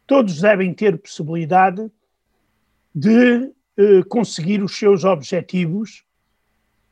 Todos 0.06 0.40
devem 0.40 0.74
ter 0.74 0.98
possibilidade 0.98 1.90
de 2.94 3.50
uh, 3.78 4.04
conseguir 4.08 4.62
os 4.62 4.76
seus 4.76 5.04
objetivos 5.04 6.04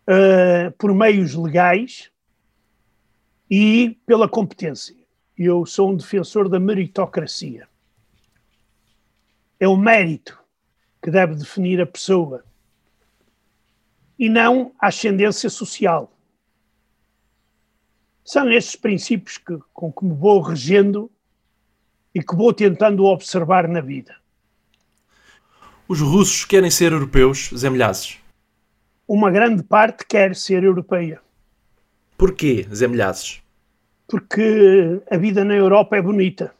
uh, 0.08 0.72
por 0.78 0.94
meios 0.94 1.34
legais 1.34 2.10
e 3.50 3.98
pela 4.06 4.28
competência. 4.28 4.96
Eu 5.36 5.66
sou 5.66 5.90
um 5.90 5.96
defensor 5.96 6.48
da 6.48 6.58
meritocracia. 6.58 7.68
É 9.60 9.66
o 9.66 9.76
mérito 9.76 10.38
que 11.02 11.10
deve 11.10 11.34
definir 11.34 11.80
a 11.80 11.86
pessoa 11.86 12.44
e 14.18 14.28
não 14.28 14.72
a 14.78 14.88
ascendência 14.88 15.48
social. 15.48 16.12
São 18.24 18.50
estes 18.50 18.76
princípios 18.76 19.38
que, 19.38 19.58
com 19.72 19.92
que 19.92 20.04
me 20.04 20.14
vou 20.14 20.40
regendo 20.40 21.10
e 22.14 22.22
que 22.22 22.36
vou 22.36 22.52
tentando 22.52 23.04
observar 23.04 23.68
na 23.68 23.80
vida. 23.80 24.14
Os 25.88 26.00
russos 26.00 26.44
querem 26.44 26.70
ser 26.70 26.92
europeus, 26.92 27.50
Zé 27.56 27.70
Milhazes? 27.70 28.18
Uma 29.06 29.30
grande 29.30 29.62
parte 29.62 30.04
quer 30.06 30.36
ser 30.36 30.62
europeia. 30.62 31.22
Porquê, 32.18 32.66
Zé 32.74 32.86
Milhazes? 32.86 33.40
Porque 34.06 35.00
a 35.10 35.16
vida 35.16 35.44
na 35.44 35.54
Europa 35.54 35.96
é 35.96 36.02
bonita. 36.02 36.54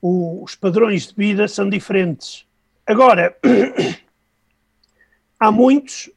O, 0.00 0.44
os 0.44 0.54
padrões 0.54 1.08
de 1.08 1.14
vida 1.14 1.48
são 1.48 1.68
diferentes. 1.68 2.46
Agora, 2.86 3.36
há 5.38 5.50
muitos 5.50 6.10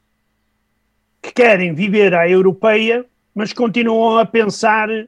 que 1.22 1.32
querem 1.32 1.74
viver 1.74 2.14
à 2.14 2.30
europeia, 2.30 3.06
mas 3.34 3.54
continuam 3.54 4.18
a 4.18 4.26
pensar, 4.26 4.90
uh, 4.90 5.08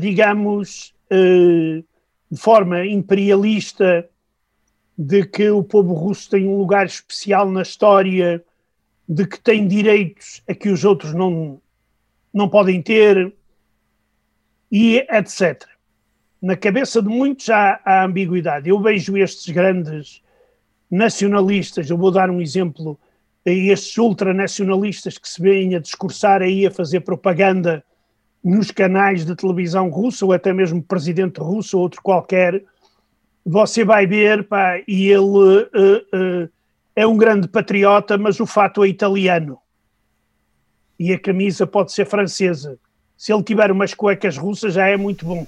digamos, 0.00 0.94
uh, 1.10 1.84
de 2.30 2.40
forma 2.40 2.86
imperialista, 2.86 4.08
de 4.98 5.26
que 5.26 5.50
o 5.50 5.62
povo 5.62 5.92
russo 5.92 6.30
tem 6.30 6.48
um 6.48 6.56
lugar 6.56 6.86
especial 6.86 7.50
na 7.50 7.62
história, 7.62 8.42
de 9.08 9.26
que 9.26 9.38
tem 9.38 9.68
direitos 9.68 10.42
a 10.48 10.54
que 10.54 10.68
os 10.68 10.84
outros 10.84 11.12
não, 11.12 11.60
não 12.32 12.48
podem 12.48 12.80
ter, 12.80 13.32
e 14.70 15.06
etc. 15.10 15.64
Na 16.40 16.56
cabeça 16.56 17.00
de 17.02 17.08
muitos 17.08 17.48
há, 17.50 17.80
há 17.84 18.04
ambiguidade. 18.04 18.68
Eu 18.68 18.80
vejo 18.80 19.16
estes 19.16 19.52
grandes 19.52 20.22
nacionalistas, 20.90 21.90
eu 21.90 21.96
vou 21.96 22.10
dar 22.10 22.30
um 22.30 22.40
exemplo 22.40 22.98
estes 23.44 23.96
ultranacionalistas 23.96 25.18
que 25.18 25.28
se 25.28 25.40
veem 25.40 25.76
a 25.76 25.78
discursar 25.78 26.42
aí, 26.42 26.66
a 26.66 26.70
fazer 26.70 27.00
propaganda 27.00 27.84
nos 28.42 28.70
canais 28.70 29.24
de 29.24 29.34
televisão 29.36 29.88
russa, 29.88 30.24
ou 30.24 30.32
até 30.32 30.52
mesmo 30.52 30.82
presidente 30.82 31.38
russo 31.38 31.76
ou 31.76 31.84
outro 31.84 32.02
qualquer, 32.02 32.62
você 33.44 33.84
vai 33.84 34.06
ver, 34.06 34.44
pá, 34.44 34.78
e 34.86 35.06
ele 35.06 35.20
uh, 35.20 35.62
uh, 35.62 36.48
é 36.94 37.06
um 37.06 37.16
grande 37.16 37.46
patriota, 37.46 38.18
mas 38.18 38.40
o 38.40 38.46
fato 38.46 38.82
é 38.82 38.88
italiano. 38.88 39.58
E 40.98 41.12
a 41.12 41.18
camisa 41.18 41.66
pode 41.66 41.92
ser 41.92 42.06
francesa. 42.06 42.78
Se 43.16 43.32
ele 43.32 43.42
tiver 43.42 43.70
umas 43.70 43.94
cuecas 43.94 44.36
russas, 44.36 44.74
já 44.74 44.88
é 44.88 44.96
muito 44.96 45.24
bom. 45.24 45.46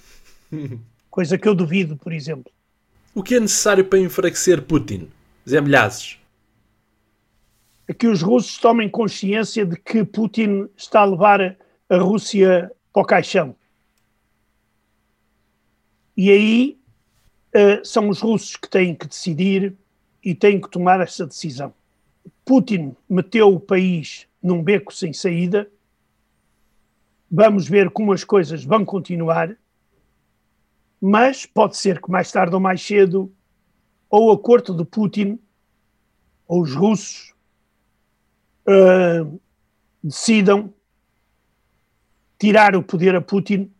Coisa 1.10 1.38
que 1.38 1.48
eu 1.48 1.54
duvido, 1.54 1.96
por 1.96 2.12
exemplo. 2.12 2.52
O 3.14 3.22
que 3.22 3.34
é 3.34 3.40
necessário 3.40 3.84
para 3.84 3.98
enfraquecer 3.98 4.62
Putin? 4.62 5.08
Zé 5.48 5.60
Milhazes 5.60 6.18
é 7.88 7.94
que 7.94 8.06
os 8.06 8.20
russos 8.20 8.58
tomem 8.58 8.88
consciência 8.88 9.64
de 9.64 9.74
que 9.76 10.04
Putin 10.04 10.68
está 10.76 11.00
a 11.00 11.06
levar 11.06 11.56
a 11.88 11.96
Rússia 11.96 12.70
para 12.92 13.02
o 13.02 13.06
caixão. 13.06 13.56
E 16.14 16.30
aí 16.30 16.78
uh, 17.54 17.84
são 17.84 18.10
os 18.10 18.20
russos 18.20 18.56
que 18.56 18.68
têm 18.68 18.94
que 18.94 19.06
decidir 19.06 19.74
e 20.22 20.34
têm 20.34 20.60
que 20.60 20.70
tomar 20.70 21.00
essa 21.00 21.26
decisão. 21.26 21.72
Putin 22.44 22.94
meteu 23.08 23.54
o 23.54 23.60
país 23.60 24.26
num 24.42 24.62
beco 24.62 24.92
sem 24.92 25.14
saída. 25.14 25.66
Vamos 27.30 27.66
ver 27.66 27.88
como 27.90 28.12
as 28.12 28.22
coisas 28.22 28.64
vão 28.64 28.84
continuar, 28.84 29.56
mas 31.00 31.46
pode 31.46 31.76
ser 31.76 32.00
que 32.00 32.10
mais 32.10 32.30
tarde 32.30 32.54
ou 32.54 32.60
mais 32.60 32.82
cedo, 32.82 33.32
ou 34.10 34.32
a 34.32 34.38
corte 34.38 34.72
de 34.72 34.84
Putin, 34.84 35.38
ou 36.46 36.62
os 36.62 36.74
russos, 36.74 37.34
uh, 38.66 39.40
decidam 40.02 40.72
tirar 42.38 42.74
o 42.74 42.82
poder 42.82 43.14
a 43.14 43.20
Putin, 43.20 43.70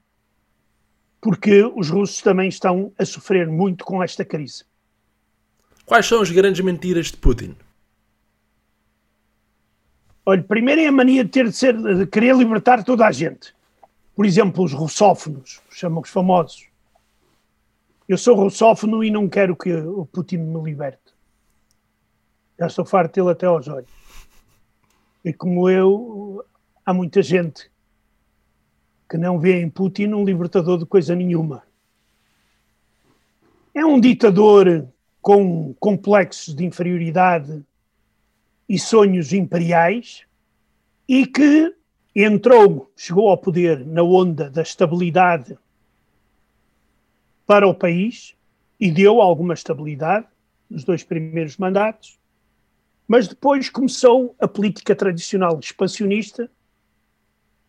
porque 1.21 1.65
os 1.75 1.89
russos 1.89 2.21
também 2.21 2.49
estão 2.49 2.93
a 2.99 3.05
sofrer 3.05 3.49
muito 3.49 3.85
com 3.85 4.03
esta 4.03 4.25
crise. 4.25 4.65
Quais 5.85 6.07
são 6.07 6.21
as 6.21 6.31
grandes 6.31 6.63
mentiras 6.63 7.07
de 7.07 7.17
Putin? 7.17 7.57
Olha, 10.27 10.43
primeiro 10.43 10.83
é 10.83 10.87
a 10.87 10.93
mania 10.93 11.25
de 11.25 11.31
ter 11.31 11.47
de 11.47 11.53
ser 11.53 11.75
de 11.75 12.07
querer 12.07 12.37
libertar 12.37 12.85
toda 12.85 13.07
a 13.07 13.11
gente. 13.11 13.55
Por 14.15 14.27
exemplo, 14.27 14.63
os 14.63 14.75
russófonos, 14.75 15.63
chamam 15.71 16.03
os 16.03 16.11
famosos. 16.11 16.68
Eu 18.09 18.17
sou 18.17 18.35
russófono 18.35 19.05
e 19.05 19.11
não 19.11 19.29
quero 19.29 19.55
que 19.55 19.71
o 19.71 20.07
Putin 20.07 20.39
me 20.39 20.63
liberte. 20.63 21.13
Já 22.59 22.67
estou 22.67 22.87
farto 22.87 23.17
dele 23.17 23.33
até 23.33 23.45
aos 23.45 23.69
olhos. 23.69 23.91
E 25.23 25.31
como 25.31 25.69
eu, 25.69 26.43
há 26.87 26.95
muita 26.95 27.21
gente 27.21 27.71
que 29.11 29.19
não 29.19 29.39
vê 29.39 29.61
em 29.61 29.69
Putin 29.69 30.15
um 30.15 30.25
libertador 30.25 30.79
de 30.79 30.87
coisa 30.87 31.15
nenhuma. 31.15 31.63
É 33.75 33.85
um 33.85 34.01
ditador 34.01 34.89
com 35.21 35.75
complexos 35.75 36.55
de 36.55 36.65
inferioridade 36.65 37.63
e 38.67 38.79
sonhos 38.79 39.35
imperiais 39.35 40.25
e 41.07 41.27
que 41.27 41.75
entrou, 42.17 42.91
chegou 42.97 43.29
ao 43.29 43.37
poder 43.37 43.85
na 43.85 44.03
onda 44.03 44.51
da 44.51 44.63
estabilidade 44.63 45.59
para 47.49 47.67
o 47.67 47.75
país 47.75 48.37
e 48.79 48.91
deu 48.91 49.23
alguma 49.23 49.55
estabilidade 49.55 50.27
nos 50.69 50.85
dois 50.85 51.03
primeiros 51.03 51.57
mandatos, 51.57 52.19
mas 53.09 53.27
depois 53.27 53.71
começou 53.71 54.37
a 54.39 54.47
política 54.47 54.95
tradicional 54.95 55.59
expansionista, 55.59 56.51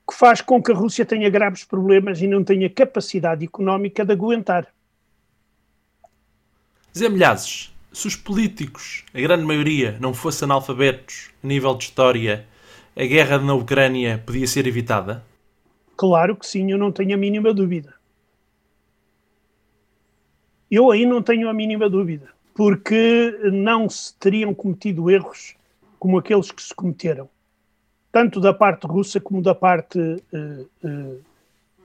que 0.05 0.13
faz 0.13 0.41
com 0.41 0.61
que 0.61 0.73
a 0.73 0.75
Rússia 0.75 1.05
tenha 1.05 1.29
graves 1.29 1.63
problemas 1.63 2.21
e 2.21 2.27
não 2.27 2.43
tenha 2.43 2.69
capacidade 2.69 3.45
económica 3.45 4.03
de 4.03 4.11
aguentar. 4.11 4.67
Zé 6.97 7.07
Milhazes, 7.07 7.73
se 7.93 8.05
os 8.05 8.17
políticos, 8.17 9.05
a 9.13 9.21
grande 9.21 9.45
maioria, 9.45 9.97
não 10.01 10.13
fossem 10.13 10.45
analfabetos 10.45 11.29
a 11.41 11.47
nível 11.47 11.73
de 11.75 11.85
história, 11.85 12.45
a 12.97 13.05
guerra 13.05 13.37
na 13.37 13.53
Ucrânia 13.53 14.21
podia 14.25 14.45
ser 14.45 14.67
evitada? 14.67 15.23
Claro 15.95 16.35
que 16.35 16.45
sim, 16.45 16.69
eu 16.69 16.77
não 16.77 16.91
tenho 16.91 17.13
a 17.13 17.17
mínima 17.17 17.53
dúvida. 17.53 17.98
Eu 20.69 20.91
aí 20.91 21.05
não 21.05 21.21
tenho 21.21 21.49
a 21.49 21.53
mínima 21.53 21.89
dúvida 21.89 22.29
porque 22.53 23.39
não 23.53 23.89
se 23.89 24.13
teriam 24.15 24.53
cometido 24.53 25.09
erros 25.09 25.55
como 25.97 26.17
aqueles 26.17 26.51
que 26.51 26.61
se 26.61 26.75
cometeram, 26.75 27.29
tanto 28.11 28.41
da 28.41 28.53
parte 28.53 28.85
russa 28.85 29.19
como 29.19 29.41
da 29.41 29.55
parte 29.55 29.97
uh, 29.97 30.69
uh, 30.85 31.21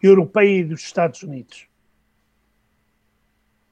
europeia 0.03 0.61
e 0.61 0.65
dos 0.65 0.83
Estados 0.83 1.23
Unidos. 1.23 1.67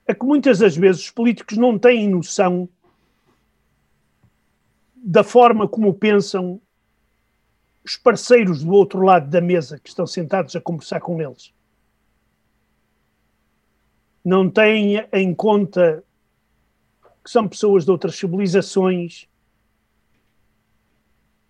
É 0.06 0.14
que 0.14 0.24
muitas 0.24 0.60
das 0.60 0.76
vezes 0.76 1.02
os 1.02 1.10
políticos 1.10 1.56
não 1.56 1.78
têm 1.78 2.08
noção 2.08 2.68
da 4.96 5.24
forma 5.24 5.66
como 5.66 5.92
pensam 5.92 6.60
os 7.84 7.96
parceiros 7.96 8.62
do 8.62 8.72
outro 8.72 9.02
lado 9.02 9.28
da 9.28 9.40
mesa 9.40 9.78
que 9.78 9.88
estão 9.88 10.06
sentados 10.06 10.54
a 10.54 10.60
conversar 10.60 11.00
com 11.00 11.20
eles. 11.20 11.52
Não 14.24 14.48
têm 14.48 15.04
em 15.12 15.34
conta 15.34 16.04
que 17.24 17.30
são 17.30 17.48
pessoas 17.48 17.84
de 17.84 17.90
outras 17.90 18.16
civilizações, 18.16 19.28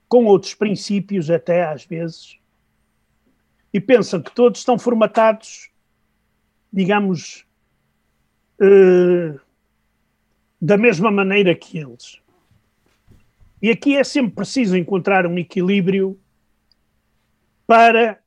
com 0.08 0.26
outros 0.26 0.54
princípios, 0.54 1.30
até 1.30 1.64
às 1.64 1.84
vezes, 1.84 2.38
e 3.72 3.80
pensam 3.80 4.20
que 4.20 4.34
todos 4.34 4.60
estão 4.60 4.78
formatados, 4.78 5.70
digamos, 6.70 7.46
uh, 8.60 9.40
da 10.60 10.76
mesma 10.76 11.10
maneira 11.10 11.54
que 11.54 11.78
eles. 11.78 12.20
E 13.62 13.70
aqui 13.70 13.96
é 13.96 14.04
sempre 14.04 14.32
preciso 14.32 14.76
encontrar 14.76 15.26
um 15.26 15.38
equilíbrio 15.38 16.18
para 17.66 18.21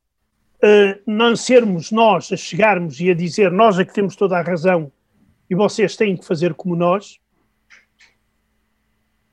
uh, 0.62 1.02
não 1.06 1.36
sermos 1.36 1.90
nós 1.90 2.32
a 2.32 2.36
chegarmos 2.36 3.00
e 3.00 3.10
a 3.10 3.14
dizer 3.14 3.50
nós 3.50 3.78
é 3.78 3.84
que 3.84 3.92
temos 3.92 4.16
toda 4.16 4.38
a 4.38 4.42
razão 4.42 4.92
e 5.48 5.54
vocês 5.54 5.96
têm 5.96 6.16
que 6.16 6.24
fazer 6.24 6.54
como 6.54 6.74
nós, 6.74 7.18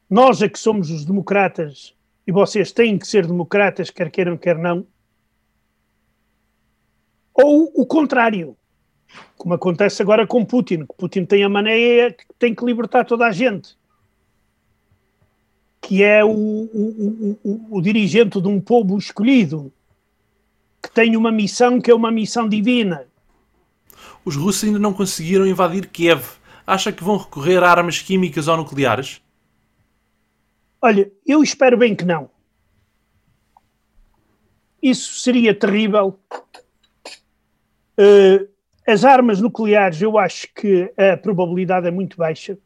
nós 0.10 0.42
é 0.42 0.50
que 0.50 0.60
somos 0.60 0.92
os 0.92 1.06
democratas 1.06 1.96
e 2.26 2.32
vocês 2.32 2.72
têm 2.72 2.98
que 2.98 3.08
ser 3.08 3.26
democratas, 3.26 3.90
quer 3.90 4.12
queiram, 4.12 4.38
quer 4.38 4.58
não. 4.58 4.86
Ou 7.34 7.72
o 7.74 7.86
contrário, 7.86 8.56
como 9.36 9.56
acontece 9.56 10.02
agora 10.02 10.28
com 10.28 10.46
Putin, 10.46 10.86
que 10.86 10.96
Putin 10.96 11.26
tem 11.26 11.44
a 11.44 11.50
maneira 11.50 12.14
que 12.14 12.26
tem 12.38 12.54
que 12.54 12.64
libertar 12.64 13.06
toda 13.06 13.26
a 13.26 13.32
gente. 13.32 13.76
que 15.82 16.02
é 16.02 16.24
o, 16.24 16.30
o, 16.30 17.38
o, 17.44 17.78
o, 17.78 17.82
dirigente 17.82 18.40
de 18.40 18.48
um 18.48 18.62
povo 18.62 18.98
escolhido, 18.98 19.72
tem 20.94 21.18
uma 21.18 21.32
missão 21.32 21.82
que 21.82 21.90
é 21.90 21.96
uma 21.96 22.12
missão 22.12 22.48
divina. 22.48 23.08
Os 24.24 24.36
russos 24.36 24.64
ainda 24.64 24.80
não 24.80 24.94
conseguiram 24.94 25.46
invadir 25.46 25.88
Kiev. 25.88 26.24
Acha 26.66 26.92
que 26.92 27.04
vão 27.04 27.18
recorrer 27.18 27.62
a 27.62 27.70
armas 27.70 28.00
químicas 28.00 28.48
ou 28.48 28.56
nucleares? 28.56 29.22
Olha, 30.82 31.12
eu 31.26 31.44
espero 31.44 31.78
bem 31.78 31.96
que 31.96 32.06
não. 32.06 32.30
Isso 34.82 35.20
seria 35.20 35.54
terrível. 35.54 36.20
Uh, 37.98 38.48
as 38.86 39.06
armas 39.06 39.40
nucleares, 39.40 40.02
eu 40.02 40.18
acho 40.18 40.48
que 40.54 40.92
a 40.98 41.16
probabilidade 41.16 41.88
é 41.88 41.92
muito 41.92 42.18
baixa, 42.18 42.58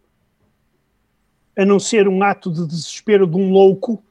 a 1.56 1.64
não 1.64 1.80
ser 1.80 2.08
um 2.08 2.24
ato 2.24 2.52
de 2.52 2.66
desespero 2.68 3.28
de 3.28 3.36
um 3.36 3.52
louco. 3.52 4.04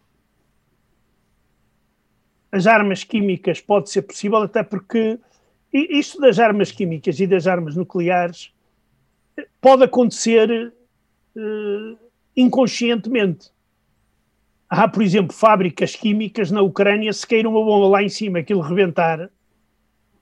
As 2.57 2.67
armas 2.67 3.05
químicas 3.05 3.61
pode 3.61 3.91
ser 3.91 4.01
possível, 4.01 4.39
até 4.39 4.63
porque 4.63 5.19
isto 5.71 6.19
das 6.19 6.39
armas 6.39 6.73
químicas 6.73 7.21
e 7.21 7.27
das 7.27 7.47
armas 7.47 7.77
nucleares 7.77 8.51
pode 9.61 9.85
acontecer 9.85 10.73
uh, 11.37 11.99
inconscientemente. 12.35 13.51
Há, 14.71 14.89
por 14.89 15.03
exemplo, 15.03 15.37
fábricas 15.37 15.95
químicas 15.95 16.51
na 16.51 16.63
Ucrânia, 16.63 17.13
se 17.13 17.27
cair 17.27 17.47
uma 17.47 17.63
bomba 17.63 17.89
lá 17.89 18.03
em 18.03 18.09
cima, 18.09 18.39
aquilo 18.39 18.63
rebentar, 18.63 19.31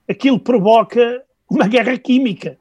aquilo 0.09 0.41
provoca 0.41 1.25
uma 1.49 1.69
guerra 1.69 1.97
química. 1.97 2.59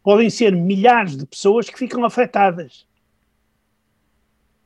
Podem 0.00 0.30
ser 0.30 0.54
milhares 0.54 1.16
de 1.16 1.26
pessoas 1.26 1.68
que 1.68 1.76
ficam 1.76 2.04
afetadas. 2.04 2.86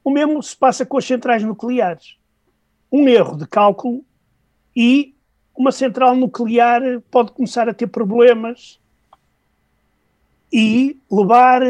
O 0.05 0.11
mesmo 0.11 0.43
se 0.43 0.55
passa 0.55 0.84
com 0.84 0.99
as 0.99 1.07
centrais 1.07 1.43
nucleares. 1.43 2.19
Um 2.91 3.09
erro 3.09 3.36
de 3.36 3.47
cálculo 3.47 4.05
e 4.74 5.14
uma 5.55 5.72
central 5.72 6.16
nuclear 6.16 6.82
pode 7.11 7.32
começar 7.32 7.68
a 7.68 7.74
ter 7.74 7.86
problemas 7.86 8.80
e 10.53 10.99
levar 11.11 11.62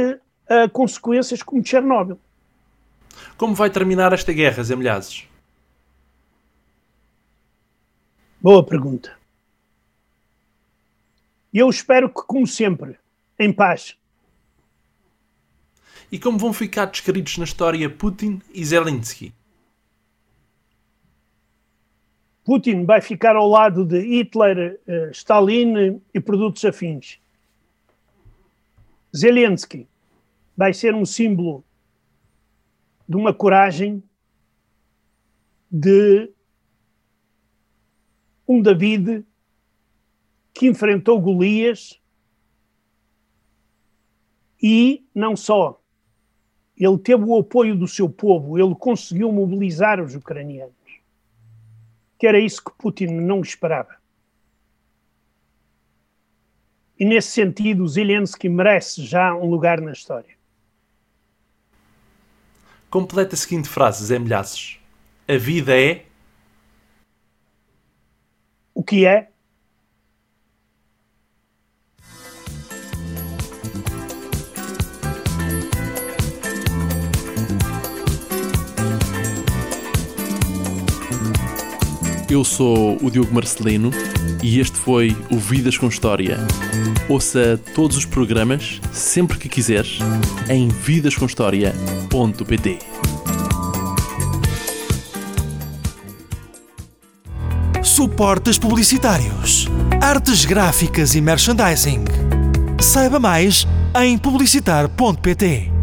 a 0.49 0.69
consequências 0.69 1.43
como 1.43 1.65
Chernobyl. 1.65 2.19
Como 3.37 3.55
vai 3.55 3.71
terminar 3.71 4.13
esta 4.13 4.33
guerra, 4.33 4.63
Zé 4.63 4.77
Milhazes? 4.77 5.27
Boa 8.41 8.65
pergunta. 8.65 9.19
E 11.53 11.59
eu 11.59 11.69
espero 11.69 12.09
que, 12.09 12.23
como 12.23 12.47
sempre, 12.47 12.97
em 13.39 13.53
paz. 13.53 13.97
E 16.11 16.19
como 16.19 16.39
vão 16.39 16.53
ficar 16.53 16.87
descritos 16.87 17.37
na 17.39 17.45
história 17.45 17.91
Putin 17.91 18.41
e 18.55 18.65
Zelensky? 18.65 19.35
Putin 22.51 22.85
vai 22.85 23.01
ficar 23.01 23.37
ao 23.37 23.47
lado 23.47 23.85
de 23.85 24.01
Hitler, 24.01 24.81
uh, 24.85 25.13
Stalin 25.13 26.03
e 26.13 26.19
produtos 26.19 26.65
afins. 26.65 27.21
Zelensky 29.17 29.87
vai 30.57 30.75
ser 30.75 30.93
um 30.93 31.07
símbolo 31.07 31.65
de 33.09 33.17
uma 33.17 33.33
coragem 33.33 34.03
de 35.71 36.29
um 38.49 38.61
David 38.61 39.25
que 40.53 40.67
enfrentou 40.67 41.21
Golias 41.21 42.01
e 44.61 45.07
não 45.15 45.37
só. 45.37 45.81
Ele 46.77 46.99
teve 46.99 47.23
o 47.23 47.39
apoio 47.39 47.77
do 47.77 47.87
seu 47.87 48.11
povo, 48.11 48.59
ele 48.59 48.75
conseguiu 48.75 49.31
mobilizar 49.31 50.03
os 50.03 50.17
ucranianos. 50.17 50.80
Que 52.21 52.27
era 52.27 52.39
isso 52.39 52.63
que 52.63 52.71
Putin 52.79 53.07
não 53.07 53.41
esperava. 53.41 53.97
E 56.99 57.05
nesse 57.05 57.31
sentido, 57.31 57.89
Zelensky 57.89 58.47
merece 58.47 59.07
já 59.07 59.35
um 59.35 59.49
lugar 59.49 59.81
na 59.81 59.91
história. 59.91 60.37
Completa 62.91 63.35
a 63.35 63.39
seguinte 63.39 63.71
frase, 63.71 64.05
Zé 64.05 64.19
Milhaços. 64.19 64.79
A 65.27 65.39
vida 65.39 65.75
é. 65.81 66.05
O 68.75 68.85
que 68.85 69.07
é? 69.07 69.30
Eu 82.31 82.45
sou 82.45 82.97
o 83.03 83.11
Diogo 83.11 83.35
Marcelino 83.35 83.91
e 84.41 84.61
este 84.61 84.79
foi 84.79 85.17
o 85.33 85.37
Vidas 85.37 85.77
com 85.77 85.89
História. 85.89 86.39
Ouça 87.09 87.61
todos 87.75 87.97
os 87.97 88.05
programas, 88.05 88.81
sempre 88.93 89.37
que 89.37 89.49
quiseres, 89.49 89.99
em 90.49 90.69
vidascomhistoria.pt. 90.69 92.79
Suportes 97.83 98.59
publicitários, 98.59 99.67
artes 100.01 100.45
gráficas 100.45 101.17
e 101.17 101.21
merchandising. 101.21 102.05
Saiba 102.81 103.19
mais 103.19 103.67
em 104.01 104.17
publicitar.pt. 104.17 105.80